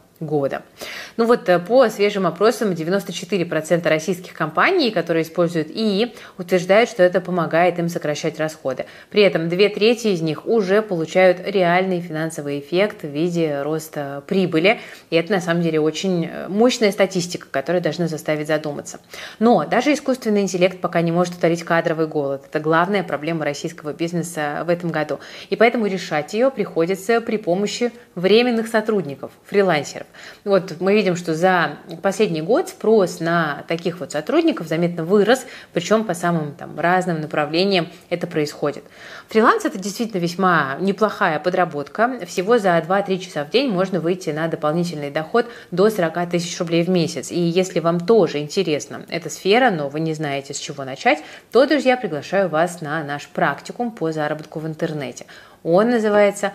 Ну 1.18 1.25
вот 1.25 1.50
э, 1.50 1.60
по 1.60 1.90
свежим 1.90 2.28
опросам 2.28 2.72
94% 2.72 3.88
российских 3.88 4.34
компаний, 4.34 4.92
которые 4.92 5.24
используют 5.24 5.70
ИИ, 5.70 6.13
утверждают, 6.38 6.90
что 6.90 7.04
это 7.04 7.20
помогает 7.22 7.80
им 7.80 7.90
сокращать 7.90 8.40
расходы. 8.40 8.86
При 9.10 9.24
этом 9.24 9.50
две 9.50 9.70
трети 9.70 10.08
из 10.08 10.22
них 10.22 10.46
уже 10.46 10.82
получают 10.82 11.40
реальный 11.46 12.01
финансовый 12.01 12.60
эффект 12.60 13.04
в 13.04 13.08
виде 13.08 13.62
роста 13.62 14.24
прибыли. 14.28 14.80
И 15.10 15.16
это 15.16 15.32
на 15.32 15.42
самом 15.42 15.62
деле 15.62 15.80
очень 15.80 16.25
э, 16.25 16.48
мощная 16.48 16.92
статистика, 16.92 17.48
которая 17.50 17.82
должна 17.82 18.08
заставить 18.08 18.48
задуматься. 18.48 19.00
Но 19.40 19.66
даже 19.66 19.94
искусственный 19.94 20.42
интеллект 20.42 20.80
пока 20.80 21.01
не 21.01 21.12
может 21.12 21.36
утолить 21.36 21.63
кадровый 21.63 22.08
голод. 22.08 22.44
Это 22.50 22.60
главная 22.60 23.04
проблема 23.04 23.46
российского 23.46 23.94
бизнеса 23.94 24.63
в 24.66 24.70
этом 24.70 24.92
году. 24.92 25.20
И 25.50 25.56
поэтому 25.56 25.88
решать 25.88 26.34
ее 26.34 26.51
приходится 26.51 27.22
при 27.22 27.38
помощи 27.38 27.92
временных 28.16 28.68
сотрудников, 28.68 29.32
фрилансеров. 29.46 30.08
Вот 30.44 30.75
мы 30.80 30.94
видим, 30.94 31.15
что 31.15 31.34
за 31.34 31.77
последний 32.01 32.41
год 32.41 32.70
спрос 32.70 33.20
на 33.20 33.63
таких 33.68 34.00
вот 34.00 34.12
сотрудников 34.12 34.68
заметно 34.68 35.03
вырос, 35.03 35.46
причем 35.74 36.03
по 36.03 36.13
самым 36.13 36.53
там, 36.53 36.80
разным 36.80 37.22
направлениям 37.22 37.88
это 38.10 38.27
происходит. 38.27 38.84
Фриланс– 39.30 39.65
это 39.65 39.77
действительно 39.77 40.20
весьма 40.20 40.77
неплохая 40.80 41.39
подработка. 41.39 42.20
Всего 42.25 42.58
за 42.58 42.77
2-3 42.80 43.20
часа 43.20 43.46
в 43.46 43.50
день 43.50 43.70
можно 43.70 44.00
выйти 44.00 44.30
на 44.30 44.48
дополнительный 44.48 45.12
доход 45.12 45.46
до 45.72 45.89
40 45.89 46.30
тысяч 46.30 46.60
рублей 46.60 46.84
в 46.84 46.89
месяц. 46.89 47.32
И 47.32 47.39
если 47.39 47.80
вам 47.80 48.00
тоже 48.00 48.39
интересна 48.39 49.06
эта 49.10 49.30
сфера, 49.30 49.72
но 49.72 49.89
вы 49.89 50.00
не 50.00 50.13
знаете, 50.13 50.53
с 50.53 50.58
чего 50.58 50.84
начать, 50.84 51.24
то, 51.51 51.65
друзья, 51.65 51.98
приглашаю 51.98 52.50
вас 52.50 52.82
на 52.82 53.03
наш 53.03 53.27
практикум 53.27 53.91
по 53.91 54.12
заработку 54.12 54.60
в 54.60 54.68
интернете. 54.68 55.25
Он 55.63 55.91
называется 55.91 56.53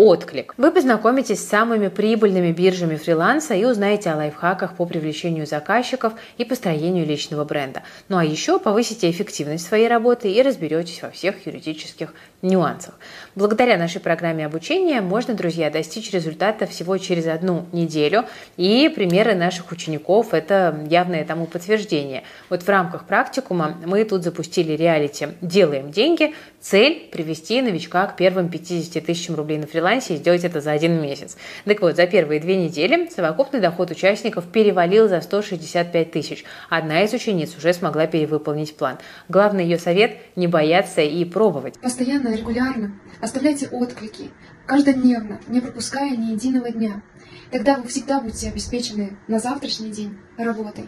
отклик. 0.00 0.54
Вы 0.56 0.70
познакомитесь 0.70 1.40
с 1.40 1.48
самыми 1.48 1.88
прибыльными 1.88 2.52
биржами 2.52 2.96
фриланса 2.96 3.54
и 3.54 3.64
узнаете 3.64 4.10
о 4.10 4.16
лайфхаках 4.16 4.76
по 4.76 4.86
привлечению 4.86 5.46
заказчиков 5.46 6.14
и 6.38 6.44
построению 6.44 7.06
личного 7.06 7.44
бренда. 7.44 7.82
Ну 8.08 8.16
а 8.16 8.24
еще 8.24 8.58
повысите 8.58 9.10
эффективность 9.10 9.66
своей 9.66 9.88
работы 9.88 10.32
и 10.32 10.42
разберетесь 10.42 11.02
во 11.02 11.10
всех 11.10 11.46
юридических 11.46 12.14
нюансах. 12.42 12.94
Благодаря 13.34 13.76
нашей 13.76 14.00
программе 14.00 14.46
обучения 14.46 15.00
можно, 15.00 15.34
друзья, 15.34 15.70
достичь 15.70 16.12
результата 16.12 16.66
всего 16.66 16.96
через 16.98 17.26
одну 17.26 17.66
неделю, 17.72 18.24
и 18.56 18.90
примеры 18.94 19.34
наших 19.34 19.72
учеников– 19.72 20.28
это 20.34 20.86
явное 20.88 21.24
тому 21.24 21.46
подтверждение. 21.46 22.24
Вот 22.48 22.62
в 22.62 22.68
рамках 22.68 23.06
практикума 23.06 23.76
мы 23.84 24.04
тут 24.04 24.24
запустили 24.24 24.72
реалити 24.72 25.28
«Делаем 25.40 25.90
деньги». 25.90 26.34
Цель– 26.60 27.08
привести 27.12 27.62
новичка 27.62 28.06
к 28.06 28.16
первым 28.16 28.50
50 28.50 29.04
тысячам 29.04 29.34
рублей 29.34 29.58
на 29.58 29.66
фрилансе 29.66 30.14
и 30.14 30.16
сделать 30.18 30.44
это 30.44 30.60
за 30.60 30.72
один 30.72 31.00
месяц. 31.00 31.36
Так 31.64 31.80
вот, 31.80 31.96
за 31.96 32.06
первые 32.06 32.40
две 32.40 32.56
недели 32.56 33.08
совокупный 33.08 33.60
доход 33.60 33.90
участников 33.90 34.44
перевалил 34.46 35.08
за 35.08 35.20
165 35.22 36.10
тысяч. 36.10 36.44
Одна 36.68 37.02
из 37.02 37.14
учениц 37.14 37.56
уже 37.56 37.72
смогла 37.72 38.06
перевыполнить 38.06 38.76
план. 38.76 38.98
Главный 39.28 39.64
ее 39.64 39.78
совет– 39.78 40.16
не 40.36 40.46
бояться 40.46 41.00
и 41.00 41.24
пробовать. 41.24 41.78
Постоянно 41.80 42.29
постоянно, 42.30 42.36
регулярно. 42.36 43.00
Оставляйте 43.20 43.68
отклики, 43.68 44.30
каждодневно, 44.66 45.40
не 45.48 45.60
пропуская 45.60 46.16
ни 46.16 46.32
единого 46.32 46.70
дня. 46.70 47.02
Тогда 47.50 47.76
вы 47.76 47.88
всегда 47.88 48.20
будете 48.20 48.48
обеспечены 48.48 49.16
на 49.28 49.38
завтрашний 49.38 49.90
день 49.90 50.16
работой. 50.36 50.86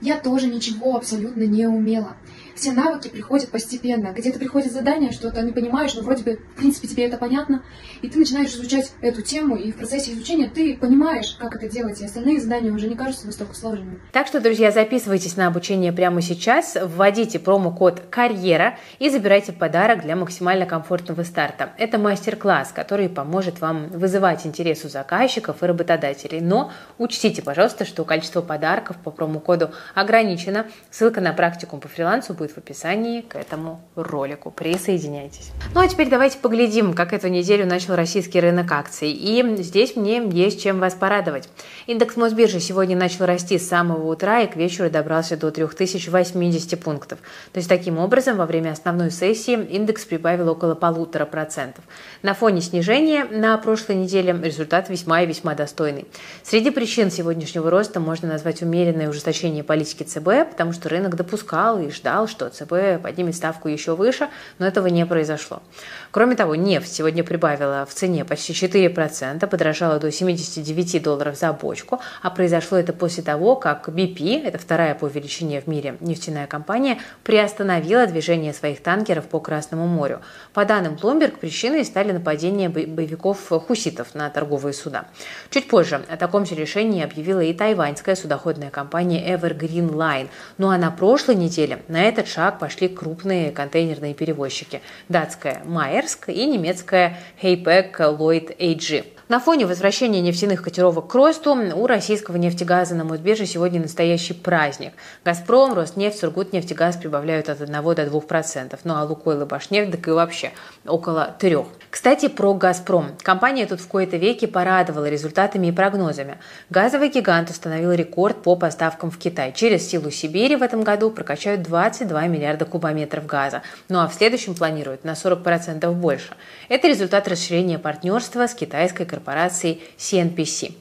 Я 0.00 0.18
тоже 0.18 0.48
ничего 0.48 0.96
абсолютно 0.96 1.44
не 1.44 1.66
умела 1.66 2.16
все 2.54 2.72
навыки 2.72 3.08
приходят 3.08 3.50
постепенно. 3.50 4.12
Где-то 4.12 4.38
приходит 4.38 4.72
задание, 4.72 5.12
что-то 5.12 5.42
не 5.42 5.52
понимаешь, 5.52 5.94
но 5.94 6.02
вроде 6.02 6.22
бы, 6.22 6.40
в 6.54 6.58
принципе, 6.58 6.88
тебе 6.88 7.06
это 7.06 7.16
понятно, 7.16 7.62
и 8.02 8.08
ты 8.08 8.18
начинаешь 8.18 8.50
изучать 8.50 8.92
эту 9.00 9.22
тему, 9.22 9.56
и 9.56 9.72
в 9.72 9.76
процессе 9.76 10.12
изучения 10.12 10.50
ты 10.52 10.76
понимаешь, 10.76 11.36
как 11.38 11.56
это 11.56 11.68
делать, 11.68 12.00
и 12.00 12.04
остальные 12.04 12.40
задания 12.40 12.72
уже 12.72 12.88
не 12.88 12.94
кажутся 12.94 13.26
настолько 13.26 13.54
сложными. 13.54 14.00
Так 14.12 14.26
что, 14.26 14.40
друзья, 14.40 14.70
записывайтесь 14.70 15.36
на 15.36 15.46
обучение 15.46 15.92
прямо 15.92 16.20
сейчас, 16.20 16.76
вводите 16.80 17.38
промокод 17.38 18.02
«Карьера» 18.10 18.78
и 18.98 19.08
забирайте 19.08 19.52
подарок 19.52 20.02
для 20.02 20.16
максимально 20.16 20.66
комфортного 20.66 21.22
старта. 21.22 21.72
Это 21.78 21.98
мастер-класс, 21.98 22.72
который 22.74 23.08
поможет 23.08 23.60
вам 23.60 23.88
вызывать 23.88 24.46
интерес 24.46 24.84
у 24.84 24.88
заказчиков 24.88 25.62
и 25.62 25.66
работодателей. 25.66 26.40
Но 26.40 26.72
учтите, 26.98 27.42
пожалуйста, 27.42 27.84
что 27.84 28.04
количество 28.04 28.42
подарков 28.42 28.96
по 28.96 29.10
промокоду 29.10 29.70
ограничено. 29.94 30.66
Ссылка 30.90 31.20
на 31.20 31.32
практикум 31.32 31.80
по 31.80 31.88
фрилансу 31.88 32.34
будет 32.42 32.50
в 32.50 32.58
описании 32.58 33.20
к 33.20 33.36
этому 33.36 33.80
ролику. 33.94 34.50
Присоединяйтесь. 34.50 35.52
Ну 35.74 35.80
а 35.80 35.86
теперь 35.86 36.08
давайте 36.08 36.38
поглядим, 36.38 36.92
как 36.92 37.12
эту 37.12 37.28
неделю 37.28 37.66
начал 37.66 37.94
российский 37.94 38.40
рынок 38.40 38.72
акций. 38.72 39.12
И 39.12 39.62
здесь 39.62 39.94
мне 39.94 40.20
есть 40.28 40.60
чем 40.60 40.80
вас 40.80 40.94
порадовать. 40.94 41.48
Индекс 41.86 42.16
Мосбиржи 42.16 42.58
сегодня 42.58 42.96
начал 42.96 43.26
расти 43.26 43.58
с 43.58 43.68
самого 43.68 44.10
утра 44.10 44.40
и 44.40 44.50
к 44.50 44.56
вечеру 44.56 44.90
добрался 44.90 45.36
до 45.36 45.52
3080 45.52 46.80
пунктов. 46.82 47.20
То 47.52 47.58
есть 47.58 47.68
таким 47.68 47.98
образом 47.98 48.36
во 48.36 48.46
время 48.46 48.72
основной 48.72 49.12
сессии 49.12 49.54
индекс 49.54 50.04
прибавил 50.04 50.48
около 50.48 50.74
полутора 50.74 51.26
процентов. 51.26 51.84
На 52.22 52.34
фоне 52.34 52.60
снижения 52.60 53.24
на 53.24 53.56
прошлой 53.58 53.94
неделе 53.94 54.36
результат 54.42 54.88
весьма 54.88 55.22
и 55.22 55.26
весьма 55.26 55.54
достойный. 55.54 56.06
Среди 56.42 56.70
причин 56.70 57.12
сегодняшнего 57.12 57.70
роста 57.70 58.00
можно 58.00 58.26
назвать 58.26 58.62
умеренное 58.62 59.08
ужесточение 59.08 59.62
политики 59.62 60.02
ЦБ, 60.02 60.50
потому 60.50 60.72
что 60.72 60.88
рынок 60.88 61.14
допускал 61.14 61.80
и 61.80 61.90
ждал, 61.90 62.26
что 62.32 62.48
ЦБ 62.48 63.00
поднимет 63.00 63.36
ставку 63.36 63.68
еще 63.68 63.94
выше, 63.94 64.28
но 64.58 64.66
этого 64.66 64.88
не 64.88 65.06
произошло. 65.06 65.62
Кроме 66.10 66.34
того, 66.34 66.56
нефть 66.56 66.92
сегодня 66.92 67.22
прибавила 67.22 67.86
в 67.88 67.94
цене 67.94 68.24
почти 68.24 68.52
4%, 68.52 69.46
подорожала 69.46 70.00
до 70.00 70.10
79 70.10 71.02
долларов 71.02 71.36
за 71.38 71.52
бочку, 71.52 72.00
а 72.22 72.30
произошло 72.30 72.78
это 72.78 72.92
после 72.92 73.22
того, 73.22 73.54
как 73.54 73.88
BP, 73.88 74.44
это 74.44 74.58
вторая 74.58 74.94
по 74.94 75.06
величине 75.06 75.60
в 75.60 75.68
мире 75.68 75.96
нефтяная 76.00 76.46
компания, 76.46 76.98
приостановила 77.22 78.06
движение 78.06 78.52
своих 78.52 78.82
танкеров 78.82 79.26
по 79.26 79.38
Красному 79.38 79.86
морю. 79.86 80.20
По 80.52 80.64
данным 80.64 80.98
Bloomberg, 81.00 81.38
причиной 81.38 81.84
стали 81.84 82.12
нападения 82.12 82.68
боевиков 82.68 83.38
хуситов 83.48 84.14
на 84.14 84.28
торговые 84.30 84.72
суда. 84.72 85.04
Чуть 85.50 85.68
позже 85.68 86.02
о 86.08 86.16
таком 86.16 86.46
же 86.46 86.54
решении 86.54 87.04
объявила 87.04 87.40
и 87.40 87.52
тайваньская 87.52 88.16
судоходная 88.16 88.70
компания 88.70 89.34
Evergreen 89.34 89.90
Line. 89.90 90.28
Ну 90.58 90.70
а 90.70 90.78
на 90.78 90.90
прошлой 90.90 91.34
неделе 91.34 91.82
на 91.88 92.02
это 92.02 92.21
этот 92.22 92.32
шаг 92.32 92.58
пошли 92.58 92.88
крупные 92.88 93.50
контейнерные 93.50 94.14
перевозчики– 94.14 94.80
датская 95.08 95.62
Майерск 95.64 96.28
и 96.28 96.46
немецкая 96.46 97.18
Heypack 97.42 97.96
Lloyd 97.96 98.56
AG. 98.58 99.04
На 99.28 99.38
фоне 99.38 99.66
возвращения 99.66 100.20
нефтяных 100.20 100.62
котировок 100.62 101.06
к 101.06 101.14
росту 101.14 101.52
у 101.54 101.86
российского 101.86 102.36
нефтегаза 102.36 102.96
на 102.96 103.04
Мосбирже 103.04 103.46
сегодня 103.46 103.80
настоящий 103.80 104.34
праздник. 104.34 104.92
«Газпром», 105.24 105.74
«Роснефть», 105.74 106.18
«Сургутнефтегаз» 106.18 106.96
прибавляют 106.96 107.48
от 107.48 107.60
1 107.60 107.72
до 107.72 108.06
2%, 108.06 108.78
ну 108.82 108.94
а 108.94 109.04
«Лукойл» 109.04 109.42
и 109.42 109.44
«Башнефть» 109.44 109.92
так 109.92 110.08
и 110.08 110.10
вообще 110.10 110.50
около 110.84 111.36
3%. 111.38 111.66
Кстати, 111.88 112.28
про 112.28 112.54
«Газпром». 112.54 113.10
Компания 113.22 113.66
тут 113.66 113.80
в 113.80 113.86
кои-то 113.86 114.16
веки 114.16 114.46
порадовала 114.46 115.08
результатами 115.08 115.68
и 115.68 115.72
прогнозами. 115.72 116.38
Газовый 116.70 117.10
гигант 117.10 117.50
установил 117.50 117.92
рекорд 117.92 118.42
по 118.42 118.56
поставкам 118.56 119.10
в 119.10 119.18
Китай. 119.18 119.52
Через 119.52 119.88
силу 119.88 120.10
Сибири 120.10 120.56
в 120.56 120.62
этом 120.62 120.82
году 120.82 121.10
прокачают 121.10 121.62
22 121.62 122.26
миллиарда 122.26 122.64
кубометров 122.64 123.26
газа. 123.26 123.62
Ну 123.88 124.00
а 124.00 124.08
в 124.08 124.14
следующем 124.14 124.54
планируют 124.54 125.04
на 125.04 125.12
40% 125.12 125.90
больше. 125.92 126.34
Это 126.68 126.88
результат 126.88 127.28
расширения 127.28 127.78
партнерства 127.78 128.46
с 128.46 128.54
китайской 128.54 129.04
корпорацией 129.12 129.82
CNPC. 129.98 130.72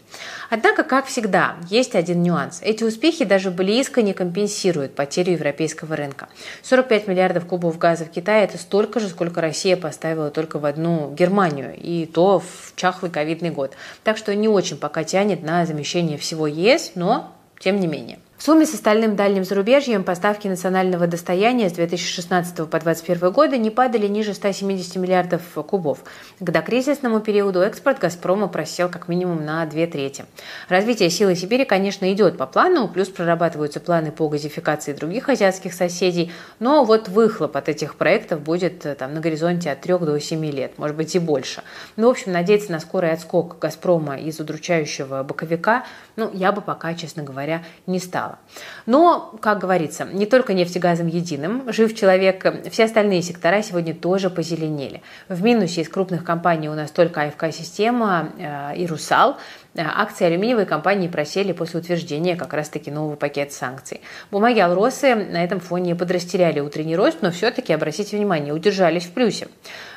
Однако, 0.49 0.83
как 0.83 1.05
всегда, 1.07 1.57
есть 1.69 1.95
один 1.95 2.23
нюанс. 2.23 2.61
Эти 2.61 2.83
успехи 2.85 3.25
даже 3.25 3.51
близко 3.51 4.01
не 4.01 4.13
компенсируют 4.13 4.95
потерю 4.95 5.33
европейского 5.33 5.97
рынка. 5.97 6.29
45 6.63 7.07
миллиардов 7.07 7.45
кубов 7.45 7.77
газа 7.77 8.05
в 8.05 8.09
Китае– 8.09 8.43
это 8.45 8.57
столько 8.57 9.01
же, 9.01 9.09
сколько 9.09 9.41
Россия 9.41 9.75
поставила 9.75 10.31
только 10.31 10.59
в 10.59 10.65
одну 10.65 11.13
Германию, 11.13 11.75
и 11.75 12.05
то 12.05 12.39
в 12.39 12.73
чахлый 12.75 13.11
ковидный 13.11 13.49
год. 13.49 13.73
Так 14.03 14.17
что 14.17 14.33
не 14.33 14.47
очень 14.47 14.77
пока 14.77 15.03
тянет 15.03 15.43
на 15.43 15.65
замещение 15.65 16.17
всего 16.17 16.47
ЕС, 16.47 16.93
но 16.95 17.35
тем 17.59 17.79
не 17.79 17.87
менее. 17.87 18.19
В 18.41 18.43
сумме 18.43 18.65
с 18.65 18.73
остальным 18.73 19.15
дальним 19.15 19.43
зарубежьем 19.43 20.03
поставки 20.03 20.47
национального 20.47 21.05
достояния 21.05 21.69
с 21.69 21.73
2016 21.73 22.55
по 22.55 22.79
2021 22.79 23.31
годы 23.31 23.59
не 23.59 23.69
падали 23.69 24.07
ниже 24.07 24.33
170 24.33 24.95
миллиардов 24.95 25.43
кубов. 25.67 25.99
К 26.39 26.49
докризисному 26.49 27.19
периоду 27.19 27.61
экспорт 27.61 27.99
«Газпрома» 27.99 28.47
просел 28.47 28.89
как 28.89 29.07
минимум 29.07 29.45
на 29.45 29.63
две 29.67 29.85
трети. 29.85 30.25
Развитие 30.69 31.11
силы 31.11 31.35
Сибири, 31.35 31.65
конечно, 31.65 32.11
идет 32.11 32.35
по 32.35 32.47
плану, 32.47 32.87
плюс 32.87 33.09
прорабатываются 33.09 33.79
планы 33.79 34.11
по 34.11 34.27
газификации 34.27 34.93
других 34.93 35.29
азиатских 35.29 35.75
соседей, 35.75 36.31
но 36.57 36.83
вот 36.83 37.09
выхлоп 37.09 37.55
от 37.55 37.69
этих 37.69 37.93
проектов 37.93 38.41
будет 38.41 38.87
э, 38.87 38.95
там, 38.95 39.13
на 39.13 39.19
горизонте 39.19 39.69
от 39.69 39.81
3 39.81 39.99
до 39.99 40.19
7 40.19 40.43
лет, 40.47 40.79
может 40.79 40.97
быть 40.97 41.13
и 41.13 41.19
больше. 41.19 41.61
Ну, 41.95 42.07
в 42.07 42.09
общем, 42.09 42.31
надеяться 42.31 42.71
на 42.71 42.79
скорый 42.79 43.11
отскок 43.11 43.59
«Газпрома» 43.59 44.17
из 44.17 44.39
удручающего 44.39 45.21
боковика, 45.21 45.85
ну, 46.15 46.31
я 46.33 46.51
бы 46.51 46.61
пока, 46.61 46.95
честно 46.95 47.21
говоря, 47.21 47.63
не 47.85 47.99
стала 47.99 48.30
стало. 48.31 48.39
Но, 48.85 49.35
как 49.41 49.59
говорится, 49.59 50.05
не 50.05 50.25
только 50.25 50.53
нефтегазом 50.53 51.07
единым 51.07 51.71
жив 51.71 51.95
человек, 51.95 52.45
все 52.71 52.85
остальные 52.85 53.21
сектора 53.21 53.61
сегодня 53.61 53.93
тоже 53.93 54.29
позеленели. 54.29 55.01
В 55.29 55.43
минусе 55.43 55.81
из 55.81 55.89
крупных 55.89 56.23
компаний 56.23 56.69
у 56.69 56.73
нас 56.73 56.91
только 56.91 57.21
АФК-система 57.23 58.29
э, 58.37 58.75
и 58.77 58.87
«Русал», 58.87 59.37
Э, 59.73 59.83
акции 59.83 60.25
алюминиевой 60.25 60.65
компании 60.65 61.07
просели 61.07 61.53
после 61.53 61.79
утверждения 61.79 62.35
как 62.35 62.53
раз-таки 62.53 62.91
нового 62.91 63.15
пакета 63.15 63.53
санкций. 63.53 64.01
Бумаги 64.29 64.59
Алросы 64.59 65.15
на 65.15 65.43
этом 65.43 65.61
фоне 65.61 65.95
подрастеряли 65.95 66.59
утренний 66.59 66.95
рост, 66.95 67.19
но 67.21 67.31
все-таки, 67.31 67.71
обратите 67.71 68.17
внимание, 68.17 68.53
удержались 68.53 69.05
в 69.05 69.11
плюсе. 69.11 69.47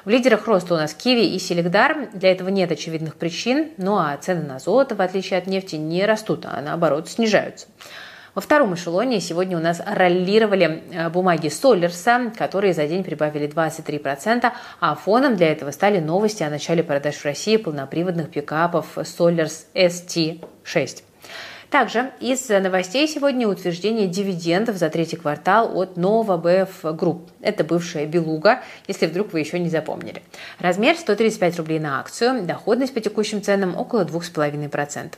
В 0.05 0.11
лидерах 0.11 0.47
роста 0.47 0.75
у 0.75 0.77
нас 0.77 0.95
Киви 0.95 1.27
и 1.27 1.39
Селегдар. 1.39 2.09
Для 2.13 2.31
этого 2.31 2.51
нет 2.51 2.71
очевидных 2.71 3.17
причин, 3.17 3.71
ну 3.77 3.97
а 3.97 4.17
цены 4.17 4.43
на 4.43 4.61
золото, 4.61 4.95
в 4.95 5.01
отличие 5.01 5.39
от 5.39 5.47
нефти, 5.47 5.75
не 5.77 6.07
растут, 6.07 6.47
а 6.47 6.61
наоборот 6.61 7.09
снижаются. 7.09 7.67
Во 8.35 8.41
втором 8.41 8.75
эшелоне 8.75 9.21
сегодня 9.21 9.57
у 9.57 9.61
нас 9.61 9.81
роллировали 9.87 10.83
э, 10.91 11.09
бумаги 11.09 11.49
Солерса, 11.49 12.33
которые 12.37 12.75
за 12.75 12.89
день 12.89 13.05
прибавили 13.05 13.49
23%, 13.49 14.51
а 14.81 14.95
фоном 14.97 15.37
для 15.37 15.53
этого 15.53 15.71
стали 15.71 16.01
новости 16.01 16.43
о 16.43 16.51
начале 16.51 16.83
продаж 16.83 17.15
в 17.15 17.25
России 17.25 17.57
полноприводных 17.57 18.31
пикапов 18.31 18.99
Solers 18.99 19.67
ST6. 19.75 21.05
Также 21.71 22.13
из 22.21 22.49
новостей 22.49 23.09
сегодня 23.09 23.49
утверждение 23.49 24.07
дивидендов 24.07 24.77
за 24.77 24.91
третий 24.91 25.17
квартал 25.17 25.77
от 25.79 25.97
NovaBev 25.97 26.97
Group. 26.97 27.29
Это 27.41 27.65
бывшая 27.65 28.07
Белуга, 28.07 28.63
если 28.87 29.07
вдруг 29.07 29.33
вы 29.33 29.41
еще 29.41 29.59
не 29.59 29.69
запомнили. 29.69 30.23
Размер 30.59 30.97
135 30.97 31.59
рублей 31.59 31.79
на 31.79 32.01
акцию, 32.01 32.45
доходность 32.45 32.95
по 32.95 33.01
текущим 33.01 33.43
ценам 33.43 33.77
около 33.77 34.05
2,5%. 34.05 35.13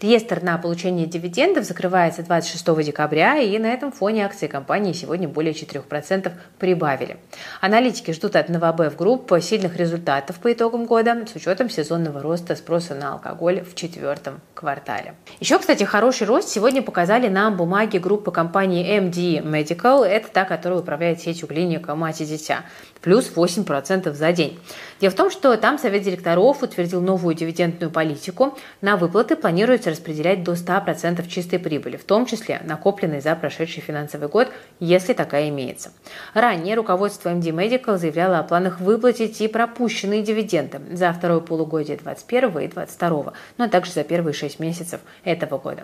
Реестр 0.00 0.42
на 0.42 0.56
получение 0.58 1.06
дивидендов 1.06 1.64
закрывается 1.64 2.22
26 2.22 2.84
декабря, 2.84 3.36
и 3.36 3.58
на 3.58 3.66
этом 3.66 3.92
фоне 3.92 4.24
акции 4.24 4.46
компании 4.46 4.92
сегодня 4.92 5.28
более 5.28 5.52
4% 5.52 6.32
прибавили. 6.58 7.18
Аналитики 7.60 8.12
ждут 8.12 8.36
от 8.36 8.48
NovaBev 8.48 8.96
Group 8.96 9.32
сильных 9.42 9.76
результатов 9.76 10.38
по 10.38 10.52
итогам 10.52 10.86
года 10.86 11.26
с 11.30 11.34
учетом 11.34 11.68
сезонного 11.68 12.22
роста 12.22 12.56
спроса 12.56 12.94
на 12.94 13.12
алкоголь 13.12 13.62
в 13.62 13.74
четвертом 13.74 14.40
квартале. 14.54 15.14
Еще, 15.40 15.58
кстати, 15.58 15.84
хороший 15.88 16.26
рост 16.26 16.48
сегодня 16.48 16.82
показали 16.82 17.28
нам 17.28 17.56
бумаги 17.56 17.98
группы 17.98 18.30
компании 18.30 18.98
MD 19.00 19.42
Medical. 19.42 20.04
Это 20.04 20.28
та, 20.28 20.44
которая 20.44 20.80
управляет 20.80 21.20
сетью 21.20 21.48
клиник 21.48 21.88
«Мать 21.88 22.20
и 22.20 22.26
дитя» 22.26 22.64
плюс 23.00 23.30
8% 23.34 24.12
за 24.12 24.32
день. 24.32 24.58
Дело 25.00 25.12
в 25.12 25.14
том, 25.14 25.30
что 25.30 25.56
там 25.56 25.78
Совет 25.78 26.02
директоров 26.02 26.62
утвердил 26.62 27.00
новую 27.00 27.34
дивидендную 27.34 27.90
политику. 27.90 28.58
На 28.80 28.96
выплаты 28.96 29.36
планируется 29.36 29.90
распределять 29.90 30.42
до 30.42 30.52
100% 30.52 31.26
чистой 31.28 31.58
прибыли, 31.58 31.96
в 31.96 32.04
том 32.04 32.26
числе 32.26 32.60
накопленной 32.64 33.20
за 33.20 33.34
прошедший 33.36 33.82
финансовый 33.82 34.28
год, 34.28 34.48
если 34.80 35.12
такая 35.12 35.48
имеется. 35.48 35.92
Ранее 36.34 36.74
руководство 36.74 37.30
MD 37.30 37.50
Medical 37.50 37.96
заявляло 37.96 38.40
о 38.40 38.42
планах 38.42 38.80
выплатить 38.80 39.40
и 39.40 39.48
пропущенные 39.48 40.22
дивиденды 40.22 40.80
за 40.92 41.12
второе 41.12 41.40
полугодие 41.40 41.96
2021 41.96 42.48
и 42.48 42.68
2022, 42.68 43.32
ну 43.58 43.64
а 43.64 43.68
также 43.68 43.92
за 43.92 44.04
первые 44.04 44.34
6 44.34 44.58
месяцев 44.58 45.00
этого 45.24 45.58
года. 45.58 45.77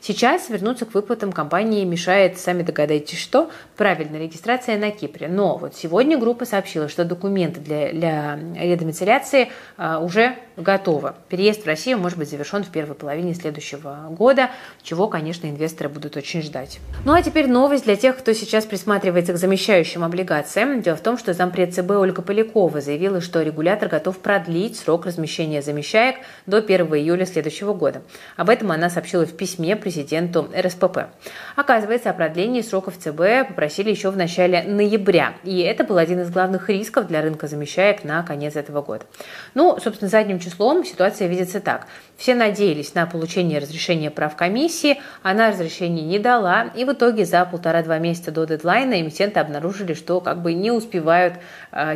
Сейчас 0.00 0.48
вернуться 0.48 0.86
к 0.86 0.94
выплатам 0.94 1.32
компании 1.32 1.84
мешает, 1.84 2.38
сами 2.38 2.62
догадайтесь, 2.62 3.18
что 3.18 3.50
правильная 3.76 4.20
регистрация 4.20 4.78
на 4.78 4.90
Кипре. 4.90 5.28
Но 5.28 5.56
вот 5.56 5.74
сегодня 5.74 6.18
группа 6.18 6.44
сообщила, 6.44 6.88
что 6.88 7.04
документы 7.04 7.60
для, 7.60 7.92
для 7.92 8.38
редомицеляции 8.56 9.50
а, 9.76 9.98
уже 10.00 10.36
готовы. 10.56 11.14
Переезд 11.28 11.62
в 11.62 11.66
Россию 11.66 11.98
может 11.98 12.18
быть 12.18 12.28
завершен 12.28 12.64
в 12.64 12.70
первой 12.70 12.94
половине 12.94 13.34
следующего 13.34 14.06
года, 14.10 14.50
чего, 14.82 15.08
конечно, 15.08 15.46
инвесторы 15.46 15.88
будут 15.88 16.16
очень 16.16 16.42
ждать. 16.42 16.80
Ну 17.04 17.12
а 17.12 17.22
теперь 17.22 17.48
новость 17.48 17.84
для 17.84 17.96
тех, 17.96 18.18
кто 18.18 18.32
сейчас 18.32 18.66
присматривается 18.66 19.32
к 19.32 19.36
замещающим 19.36 20.02
облигациям. 20.02 20.82
Дело 20.82 20.96
в 20.96 21.00
том, 21.00 21.16
что 21.16 21.32
зампред 21.32 21.74
ЦБ 21.74 21.90
Ольга 21.90 22.22
Полякова 22.22 22.80
заявила, 22.80 23.20
что 23.20 23.42
регулятор 23.42 23.88
готов 23.88 24.18
продлить 24.18 24.76
срок 24.78 25.06
размещения 25.06 25.62
замещаек 25.62 26.16
до 26.46 26.58
1 26.58 26.86
июля 26.94 27.26
следующего 27.26 27.72
года. 27.72 28.02
Об 28.36 28.50
этом 28.50 28.72
она 28.72 28.90
сообщила 28.90 29.26
в 29.26 29.36
письме 29.38 29.76
президенту 29.76 30.50
РСПП. 30.54 31.08
Оказывается, 31.56 32.10
о 32.10 32.12
продлении 32.12 32.60
сроков 32.60 32.98
ЦБ 32.98 33.48
попросили 33.48 33.90
еще 33.90 34.10
в 34.10 34.16
начале 34.16 34.64
ноября, 34.64 35.34
и 35.44 35.60
это 35.60 35.84
был 35.84 35.96
один 35.96 36.20
из 36.20 36.30
главных 36.30 36.68
рисков 36.68 37.06
для 37.06 37.22
рынка 37.22 37.46
замещаек 37.46 38.04
на 38.04 38.22
конец 38.22 38.56
этого 38.56 38.82
года. 38.82 39.06
Ну, 39.54 39.78
собственно, 39.82 40.10
задним 40.10 40.40
числом 40.40 40.84
ситуация 40.84 41.28
видится 41.28 41.60
так. 41.60 41.86
Все 42.16 42.34
надеялись 42.34 42.94
на 42.94 43.06
получение 43.06 43.60
разрешения 43.60 44.10
прав 44.10 44.36
комиссии, 44.36 45.00
она 45.22 45.50
разрешения 45.50 46.02
не 46.02 46.18
дала, 46.18 46.70
и 46.74 46.84
в 46.84 46.92
итоге 46.92 47.24
за 47.24 47.44
полтора-два 47.44 47.98
месяца 47.98 48.32
до 48.32 48.44
дедлайна 48.44 49.00
эмитенты 49.00 49.38
обнаружили, 49.38 49.94
что 49.94 50.20
как 50.20 50.42
бы 50.42 50.52
не 50.52 50.72
успевают 50.72 51.34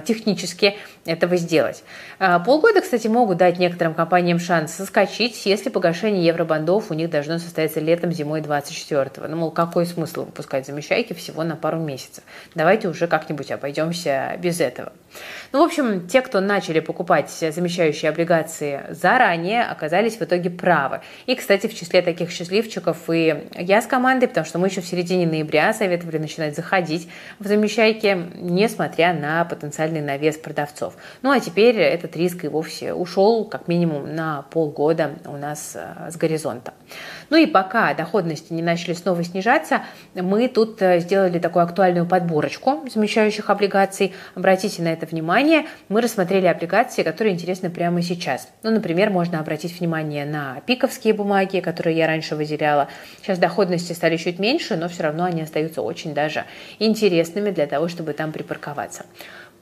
технически 0.05 0.77
этого 1.05 1.37
сделать. 1.37 1.83
Э, 2.19 2.39
полгода, 2.45 2.81
кстати, 2.81 3.09
могут 3.09 3.39
дать 3.39 3.59
некоторым 3.59 3.95
компаниям 3.95 4.39
шанс 4.39 4.73
соскочить, 4.73 5.45
если 5.47 5.69
погашение 5.69 6.25
евробандов 6.25 6.91
у 6.91 6.95
них 6.95 7.11
должно 7.11 7.39
состояться 7.39 7.81
летом-зимой 7.81 8.41
24-го. 8.41 9.27
Ну, 9.27 9.37
мол, 9.37 9.51
какой 9.51 9.87
смысл 9.87 10.25
выпускать 10.25 10.67
замещайки 10.67 11.13
всего 11.13 11.43
на 11.43 11.57
пару 11.57 11.79
месяцев? 11.79 12.23
Давайте 12.55 12.89
уже 12.89 13.07
как-нибудь 13.07 13.51
обойдемся 13.51 14.37
без 14.39 14.61
этого. 14.61 14.93
Ну, 15.53 15.61
в 15.61 15.65
общем, 15.65 16.07
те, 16.07 16.23
кто 16.23 16.41
начали 16.41 16.81
покупать 16.81 17.31
замещающие 17.31 18.11
облигации 18.11 18.83
заранее, 18.91 19.65
оказались 19.65 20.17
в 20.17 20.23
итоге 20.23 20.49
правы. 20.51 21.01
И, 21.27 21.35
кстати, 21.35 21.67
в 21.67 21.75
числе 21.75 22.01
таких 22.03 22.31
счастливчиков 22.31 23.11
и 23.11 23.49
я 23.55 23.83
с 23.83 23.87
командой, 23.87 24.29
потому 24.29 24.47
что 24.47 24.59
мы 24.59 24.69
еще 24.69 24.81
в 24.81 24.87
середине 24.87 25.27
ноября 25.27 25.75
советовали 25.75 26.19
начинать 26.19 26.57
заходить 26.57 27.09
в 27.39 27.47
замещайки, 27.47 28.17
несмотря 28.37 29.13
на 29.13 29.45
потенциальный 29.63 30.01
навес 30.01 30.37
продавцов. 30.37 30.95
Ну, 31.23 31.31
а 31.31 31.39
теперь 31.39 31.79
этот 31.79 32.17
риск 32.17 32.45
и 32.45 32.49
вовсе 32.49 32.95
ушел 32.95 33.45
как 33.45 33.69
минимум 33.69 34.13
на 34.15 34.43
полгода 34.51 35.13
у 35.27 35.37
нас 35.37 35.77
э, 35.77 36.11
с 36.11 36.17
горизонта. 36.17 36.75
Ну 37.31 37.37
и 37.37 37.47
пока 37.47 37.95
доходности 37.95 38.53
не 38.53 38.61
начали 38.61 38.95
снова 38.95 39.23
снижаться, 39.23 39.83
мы 40.15 40.49
тут 40.49 40.83
э, 40.83 40.99
сделали 40.99 41.39
такую 41.39 41.63
актуальную 41.63 42.07
подборочку 42.07 42.83
замещающих 42.93 43.51
облигаций. 43.51 44.15
Обратите 44.35 44.83
на 44.83 44.89
это 44.89 45.07
внимание. 45.07 45.67
Мы 45.89 46.01
рассмотрели 46.01 46.47
облигации, 46.47 47.05
которые 47.05 47.33
интересны 47.33 47.71
прямо 47.71 48.03
сейчас. 48.03 48.49
Ну, 48.65 48.73
например, 48.73 49.11
можно 49.11 49.39
обратить 49.39 49.79
внимание 49.79 50.25
на 50.25 50.61
пиковские 50.67 51.15
бумаги, 51.15 51.61
которые 51.61 51.97
я 51.97 52.09
раньше 52.09 52.35
выделяла. 52.35 52.89
Сейчас 53.23 53.39
доходности 53.39 53.93
стали 53.93 54.17
чуть 54.17 54.41
меньше, 54.41 54.77
но 54.77 54.89
все 54.89 55.05
равно 55.05 55.23
они 55.25 55.43
остаются 55.43 55.83
очень 55.83 56.15
даже 56.15 56.47
интересными 56.81 57.51
для 57.51 57.69
того, 57.69 57.87
чтобы 57.87 58.13
там 58.13 58.33
припарковаться. 58.33 59.05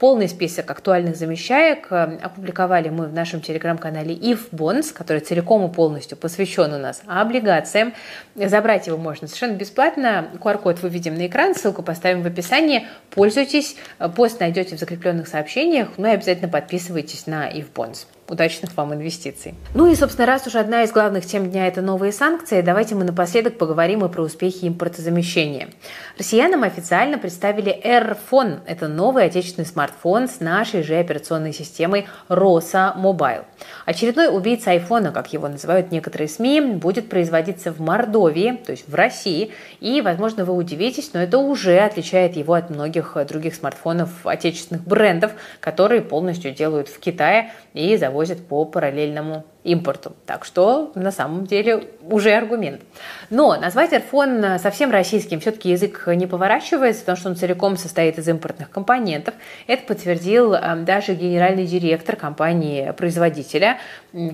Полный 0.01 0.31
список 0.31 0.71
актуальных 0.71 1.15
замещаек 1.15 1.89
э, 1.93 2.19
опубликовали 2.23 2.89
мы 2.89 3.07
в 3.07 3.13
нашем 3.13 3.43
телеграм-канале 3.43 4.15
If 4.15 4.49
Bonds, 4.51 4.95
который 4.95 5.21
целиком 5.21 5.71
и 5.71 5.71
полностью 5.71 6.17
посвящен 6.17 6.73
у 6.73 6.79
нас 6.79 7.03
облигациям. 7.07 7.93
Забрать 8.35 8.87
его 8.87 8.97
можно 8.97 9.29
совершенно 9.29 9.57
бесплатно. 9.57 10.31
QR-код 10.43 10.81
выведем 10.81 11.17
на 11.17 11.27
экран, 11.27 11.55
ссылку 11.55 11.83
поставим 11.83 12.23
в 12.23 12.27
описании. 12.27 12.89
Пользуйтесь, 13.11 13.77
пост 14.17 14.41
найдете 14.41 14.77
в 14.77 14.79
закрепленных 14.79 15.29
сообщениях, 15.29 15.91
ну 15.99 16.09
и 16.09 16.13
обязательно 16.13 16.49
подписывайтесь 16.49 17.27
на 17.27 17.51
If 17.51 17.67
Bonds 17.75 18.07
удачных 18.31 18.77
вам 18.77 18.95
инвестиций. 18.95 19.55
Ну 19.75 19.91
и, 19.91 19.95
собственно, 19.97 20.27
раз 20.27 20.47
уже 20.47 20.61
одна 20.61 20.85
из 20.85 20.93
главных 20.93 21.27
тем 21.27 21.51
дня– 21.51 21.67
это 21.69 21.83
новые 21.83 22.13
санкции, 22.13 22.61
давайте 22.61 22.95
мы 22.95 23.05
напоследок 23.05 23.59
поговорим 23.59 24.05
и 24.05 24.09
про 24.09 24.23
успехи 24.23 24.69
импортозамещения. 24.69 25.71
Россиянам 26.17 26.63
официально 26.63 27.19
представили 27.19 27.77
AirPhone– 27.85 28.61
это 28.67 28.87
новый 28.87 29.25
отечественный 29.25 29.67
смартфон 29.67 30.29
с 30.29 30.39
нашей 30.39 30.85
же 30.85 30.97
операционной 30.97 31.53
системой 31.53 32.07
ROSA 32.29 32.97
Mobile. 32.97 33.45
Очередной 33.85 34.35
убийца 34.35 34.71
айфона, 34.71 35.11
как 35.11 35.33
его 35.33 35.49
называют 35.49 35.91
некоторые 35.91 36.29
СМИ, 36.29 36.61
будет 36.61 37.09
производиться 37.09 37.73
в 37.73 37.81
Мордовии, 37.81 38.61
то 38.65 38.71
есть 38.71 38.89
в 38.89 38.95
России, 38.95 39.51
и, 39.81 40.01
возможно, 40.03 40.45
вы 40.45 40.55
удивитесь, 40.55 41.11
но 41.15 41.21
это 41.21 41.39
уже 41.39 41.79
отличает 41.79 42.37
его 42.37 42.55
от 42.55 42.71
многих 42.71 43.17
других 43.29 43.57
смартфонов 43.57 44.11
отечественных 44.25 44.85
брендов, 44.85 45.33
которые 45.59 46.01
полностью 46.01 46.53
делают 46.53 46.89
в 46.89 47.01
Китае 47.01 47.51
и 47.75 47.97
заводят 47.97 48.20
возят 48.21 48.47
по 48.47 48.67
параллельному 48.67 49.47
импорту. 49.65 50.15
Так 50.27 50.45
что 50.45 50.93
на 50.95 51.11
самом 51.11 51.47
деле 51.47 51.89
уже 52.03 52.33
аргумент. 52.33 52.83
Но 53.31 53.57
назвать 53.57 53.93
iPhone 53.93 54.59
совсем 54.59 54.91
российским 54.91 55.41
все-таки 55.41 55.71
язык 55.71 56.07
не 56.09 56.27
поворачивается, 56.27 57.01
потому 57.01 57.17
что 57.17 57.29
он 57.31 57.37
целиком 57.37 57.79
состоит 57.79 58.19
из 58.19 58.29
импортных 58.29 58.69
компонентов. 58.69 59.33
Это 59.67 59.87
подтвердил 59.87 60.53
эм, 60.53 60.85
даже 60.85 61.15
генеральный 61.15 61.65
директор 61.65 62.15
компании-производителя, 62.15 63.79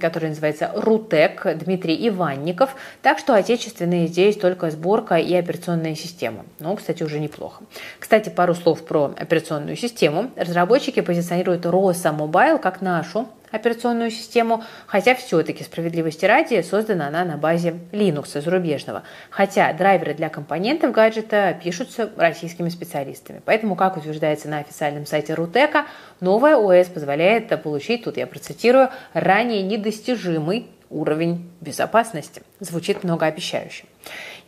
который 0.01 0.31
называется 0.31 0.73
Рутек, 0.75 1.47
Дмитрий 1.65 2.09
Иванников. 2.09 2.75
Так 3.03 3.21
что 3.21 3.35
отечественные 3.35 4.09
здесь 4.09 4.37
только 4.37 4.73
сборка 4.73 5.15
и 5.15 5.33
операционная 5.35 5.95
система. 5.95 6.45
Ну, 6.59 6.75
кстати, 6.75 7.05
уже 7.05 7.21
неплохо. 7.21 7.63
Кстати, 8.01 8.31
пару 8.31 8.55
слов 8.57 8.85
про 8.85 9.13
операционную 9.17 9.77
систему. 9.77 10.33
Разработчики 10.35 11.01
позиционируют 11.01 11.67
ROSA 11.67 12.17
Mobile 12.17 12.59
как 12.59 12.81
нашу 12.81 13.29
операционную 13.51 14.11
систему, 14.11 14.65
хотя 14.87 15.15
все-таки 15.15 15.65
справедливости 15.65 16.25
ради 16.25 16.63
создана 16.63 17.09
она 17.09 17.25
на 17.25 17.37
базе 17.37 17.77
Linux 17.93 18.41
зарубежного, 18.41 19.03
хотя 19.31 19.73
драйверы 19.73 20.15
для 20.15 20.29
компонентов 20.29 20.93
гаджета 20.93 21.59
пишутся 21.63 22.11
российскими 22.17 22.69
специалистами. 22.69 23.41
Поэтому, 23.45 23.77
как 23.77 23.97
утверждается 23.97 24.49
на 24.49 24.59
официальном 24.59 25.07
сайте 25.07 25.35
Рутека, 25.35 25.87
новая 26.21 26.57
ОС 26.57 26.89
позволяет 26.89 27.49
получить, 27.63 28.05
тут 28.05 28.17
я 28.17 28.27
процитирую, 28.27 28.91
ранее 29.13 29.63
недостижимый 29.63 30.67
уровень 30.91 31.51
безопасности. 31.61 32.43
Звучит 32.61 33.05
многообещающе. 33.05 33.85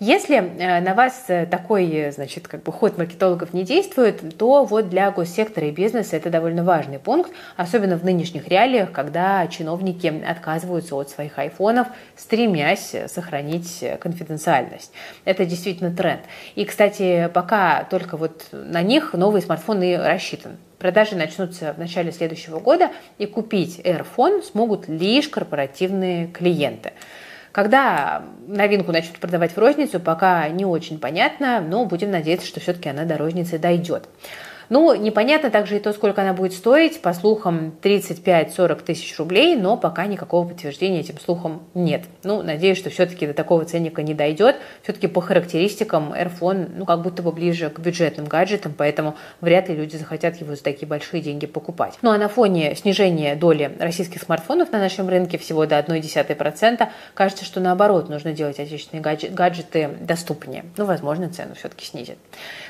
Если 0.01 0.37
э, 0.37 0.81
на 0.81 0.95
вас 0.95 1.25
э, 1.27 1.45
такой, 1.47 1.91
э, 1.91 2.13
значит, 2.13 2.47
как 2.47 2.63
бы 2.63 2.71
ход 2.71 2.97
маркетологов 2.99 3.53
не 3.53 3.65
действует, 3.65 4.39
то 4.39 4.65
вот 4.65 4.89
для 4.89 5.11
госсектора 5.11 5.67
и 5.67 5.71
бизнеса 5.73 6.17
это 6.17 6.31
довольно 6.31 6.63
важный 6.63 7.01
пункт, 7.01 7.33
особенно 7.57 7.99
в 7.99 8.05
нынешних 8.05 8.47
реалиях, 8.47 8.93
когда 8.93 9.45
чиновники 9.49 10.23
отказываются 10.25 10.95
от 10.95 11.11
своих 11.11 11.37
айфонов, 11.37 11.89
стремясь 12.17 12.95
сохранить 13.09 13.85
конфиденциальность. 13.99 14.93
Это 15.25 15.45
действительно 15.45 15.91
тренд. 15.91 16.21
И, 16.55 16.65
кстати, 16.65 17.29
пока 17.35 17.83
только 17.91 18.17
вот 18.17 18.47
на 18.53 18.83
них 18.83 19.15
новые 19.15 19.43
смартфоны 19.43 19.99
рассчитан. 19.99 20.59
Продажи 20.79 21.17
начнутся 21.17 21.73
в 21.73 21.79
начале 21.79 22.13
следующего 22.13 22.61
года, 22.61 22.91
и 23.19 23.27
купить 23.27 23.81
AirPhone 23.81 24.45
смогут 24.45 24.87
лишь 24.87 25.29
корпоративные 25.29 26.29
клиенты. 26.29 26.93
Когда 27.59 28.23
новинку 28.47 28.93
начнут 28.93 29.19
продавать 29.19 29.51
в 29.51 29.59
розницу, 29.59 29.99
пока 29.99 30.49
не 30.49 30.65
очень 30.65 31.01
понятно, 31.01 31.61
но 31.61 31.87
будем 31.87 32.13
надеяться, 32.13 32.47
что 32.47 32.61
все-таки 32.61 32.89
она 32.89 33.05
до 33.05 33.19
розницы 33.19 33.59
дойдет. 33.59 34.09
Ну, 34.71 34.95
непонятно 34.95 35.51
также 35.51 35.77
и 35.77 35.81
то, 35.81 35.93
сколько 35.93 36.23
она 36.23 36.33
будет 36.33 36.53
стоить. 36.53 37.01
По 37.01 37.13
слухам, 37.13 37.75
35-40 37.83 38.83
тысяч 38.85 39.19
рублей, 39.19 39.57
но 39.57 39.77
пока 39.77 40.07
никакого 40.07 40.49
подтверждения 40.49 41.01
этим 41.01 41.19
слухам 41.19 41.63
нет. 41.75 42.05
Ну, 42.23 42.43
надеюсь, 42.43 42.79
что 42.79 42.91
все-таки 42.91 43.27
до 43.27 43.35
такого 43.35 43.65
ценника 43.65 44.03
не 44.03 44.15
дойдет. 44.15 44.57
Все-таки 44.83 45.07
по 45.07 45.21
характеристикам 45.21 46.13
Airphone, 46.13 46.71
ну, 46.77 46.85
как 46.85 47.03
будто 47.03 47.23
бы 47.23 47.33
ближе 47.33 47.71
к 47.71 47.79
бюджетным 47.79 48.27
гаджетам, 48.27 48.75
поэтому 48.77 49.17
вряд 49.41 49.69
ли 49.69 49.77
люди 49.77 49.97
захотят 49.97 50.37
его 50.41 50.55
за 50.55 50.63
такие 50.63 50.87
большие 50.87 51.23
деньги 51.23 51.47
покупать. 51.47 51.95
Ну, 52.03 52.11
а 52.11 52.19
на 52.19 52.29
фоне 52.29 52.75
снижения 52.75 53.35
доли 53.37 53.73
российских 53.79 54.23
смартфонов 54.23 54.73
на 54.73 54.79
нашем 54.79 55.09
рынке 55.09 55.39
всего 55.39 55.67
до 55.67 55.79
0,1%, 55.79 56.89
кажется, 57.15 57.45
что 57.45 57.61
наоборот, 57.61 58.09
нужно 58.09 58.33
делать 58.33 58.59
отечественные 58.59 59.03
гаджеты 59.31 59.91
доступнее. 60.01 60.65
Ну, 60.77 60.85
возможно, 60.85 61.29
цену 61.29 61.55
все-таки 61.55 61.87
снизит. 61.87 62.19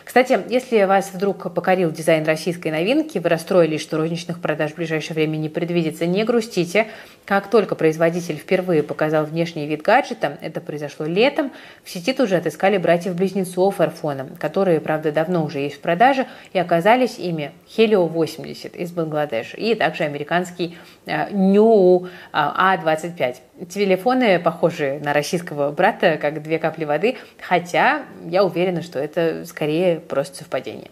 Кстати, 0.08 0.40
если 0.48 0.84
вас 0.84 1.10
вдруг 1.12 1.52
покорил 1.52 1.90
дизайн 1.90 2.24
российской 2.24 2.68
новинки, 2.68 3.18
вы 3.18 3.28
расстроились, 3.28 3.82
что 3.82 3.98
розничных 3.98 4.40
продаж 4.40 4.70
в 4.70 4.76
ближайшее 4.76 5.14
время 5.14 5.36
не 5.36 5.50
предвидится, 5.50 6.06
не 6.06 6.24
грустите. 6.24 6.86
Как 7.26 7.50
только 7.50 7.74
производитель 7.74 8.36
впервые 8.36 8.82
показал 8.82 9.26
внешний 9.26 9.66
вид 9.66 9.82
гаджета, 9.82 10.38
это 10.40 10.62
произошло 10.62 11.04
летом, 11.04 11.52
в 11.84 11.90
сети 11.90 12.14
тут 12.14 12.30
же 12.30 12.36
отыскали 12.36 12.78
братьев-близнецов 12.78 13.80
Airphone, 13.80 14.38
которые, 14.38 14.80
правда, 14.80 15.12
давно 15.12 15.44
уже 15.44 15.58
есть 15.58 15.76
в 15.76 15.80
продаже, 15.80 16.26
и 16.54 16.58
оказались 16.58 17.18
ими 17.18 17.52
Helio 17.76 18.08
80 18.08 18.76
из 18.76 18.90
Бангладеша 18.92 19.58
и 19.58 19.74
также 19.74 20.04
американский 20.04 20.78
э, 21.04 21.28
New 21.32 22.08
A25. 22.32 23.36
Телефоны 23.66 24.38
похожи 24.38 25.00
на 25.02 25.12
российского 25.12 25.72
брата, 25.72 26.16
как 26.20 26.42
две 26.42 26.60
капли 26.60 26.84
воды, 26.84 27.16
хотя 27.40 28.02
я 28.24 28.44
уверена, 28.44 28.82
что 28.82 29.00
это 29.00 29.44
скорее 29.46 29.98
просто 29.98 30.36
совпадение. 30.36 30.90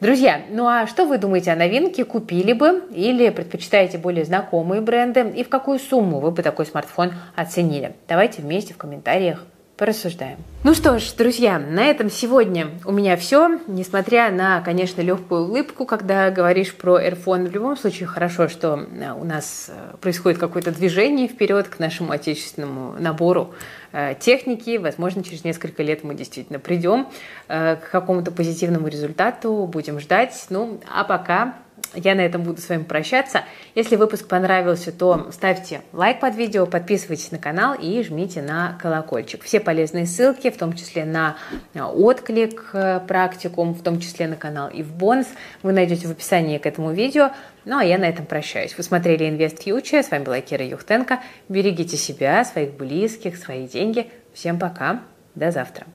Друзья, 0.00 0.40
ну 0.50 0.66
а 0.66 0.86
что 0.86 1.04
вы 1.04 1.18
думаете 1.18 1.52
о 1.52 1.56
новинке? 1.56 2.04
Купили 2.04 2.54
бы 2.54 2.82
или 2.90 3.28
предпочитаете 3.28 3.98
более 3.98 4.24
знакомые 4.24 4.80
бренды? 4.80 5.32
И 5.36 5.44
в 5.44 5.48
какую 5.48 5.78
сумму 5.78 6.18
вы 6.18 6.30
бы 6.30 6.42
такой 6.42 6.66
смартфон 6.66 7.12
оценили? 7.36 7.94
Давайте 8.08 8.42
вместе 8.42 8.74
в 8.74 8.78
комментариях 8.78 9.44
порассуждаем. 9.82 10.38
Ну 10.62 10.74
что 10.74 11.00
ж, 11.00 11.12
друзья, 11.18 11.58
на 11.58 11.84
этом 11.86 12.08
сегодня 12.08 12.68
у 12.84 12.92
меня 12.92 13.16
все. 13.16 13.58
Несмотря 13.66 14.30
на, 14.30 14.60
конечно, 14.60 15.00
легкую 15.00 15.48
улыбку, 15.48 15.86
когда 15.86 16.30
говоришь 16.30 16.72
про 16.72 17.00
AirPhone, 17.00 17.48
в 17.48 17.52
любом 17.52 17.76
случае 17.76 18.06
хорошо, 18.06 18.46
что 18.46 18.76
э, 18.76 19.12
у 19.12 19.24
нас 19.24 19.70
э, 19.70 19.96
происходит 20.00 20.38
какое-то 20.38 20.70
движение 20.70 21.26
вперед 21.26 21.66
к 21.66 21.80
нашему 21.80 22.12
отечественному 22.12 22.94
набору 23.00 23.54
э, 23.90 24.14
техники. 24.20 24.76
Возможно, 24.76 25.24
через 25.24 25.42
несколько 25.42 25.82
лет 25.82 26.04
мы 26.04 26.14
действительно 26.14 26.60
придем 26.60 27.08
к 27.48 27.80
какому-то 27.90 28.30
позитивному 28.30 28.86
результату, 28.86 29.66
будем 29.66 29.98
ждать. 29.98 30.46
Ну, 30.48 30.78
а 30.94 31.02
пока 31.02 31.56
я 31.94 32.14
на 32.14 32.20
этом 32.20 32.42
буду 32.42 32.60
с 32.60 32.68
вами 32.68 32.82
прощаться. 32.82 33.42
Если 33.74 33.96
выпуск 33.96 34.28
понравился, 34.28 34.92
то 34.92 35.28
ставьте 35.32 35.82
лайк 35.92 36.20
под 36.20 36.34
видео, 36.36 36.66
подписывайтесь 36.66 37.30
на 37.30 37.38
канал 37.38 37.74
и 37.74 38.02
жмите 38.02 38.42
на 38.42 38.78
колокольчик. 38.80 39.42
Все 39.42 39.60
полезные 39.60 40.06
ссылки, 40.06 40.50
в 40.50 40.56
том 40.56 40.74
числе 40.74 41.04
на 41.04 41.36
отклик 41.74 42.70
э, 42.72 43.00
практикум, 43.06 43.74
в 43.74 43.82
том 43.82 44.00
числе 44.00 44.26
на 44.26 44.36
канал 44.36 44.68
и 44.68 44.82
в 44.82 44.92
бонус, 44.92 45.26
вы 45.62 45.72
найдете 45.72 46.08
в 46.08 46.10
описании 46.10 46.58
к 46.58 46.66
этому 46.66 46.92
видео. 46.92 47.30
Ну 47.64 47.78
а 47.78 47.84
я 47.84 47.98
на 47.98 48.04
этом 48.04 48.26
прощаюсь. 48.26 48.76
Вы 48.76 48.82
смотрели 48.82 49.26
Invest 49.28 49.64
Future, 49.64 50.02
с 50.02 50.10
вами 50.10 50.24
была 50.24 50.40
Кира 50.40 50.64
Юхтенко. 50.64 51.20
Берегите 51.48 51.96
себя, 51.96 52.44
своих 52.44 52.74
близких, 52.74 53.36
свои 53.36 53.66
деньги. 53.68 54.10
Всем 54.34 54.58
пока, 54.58 55.02
до 55.34 55.50
завтра. 55.50 55.86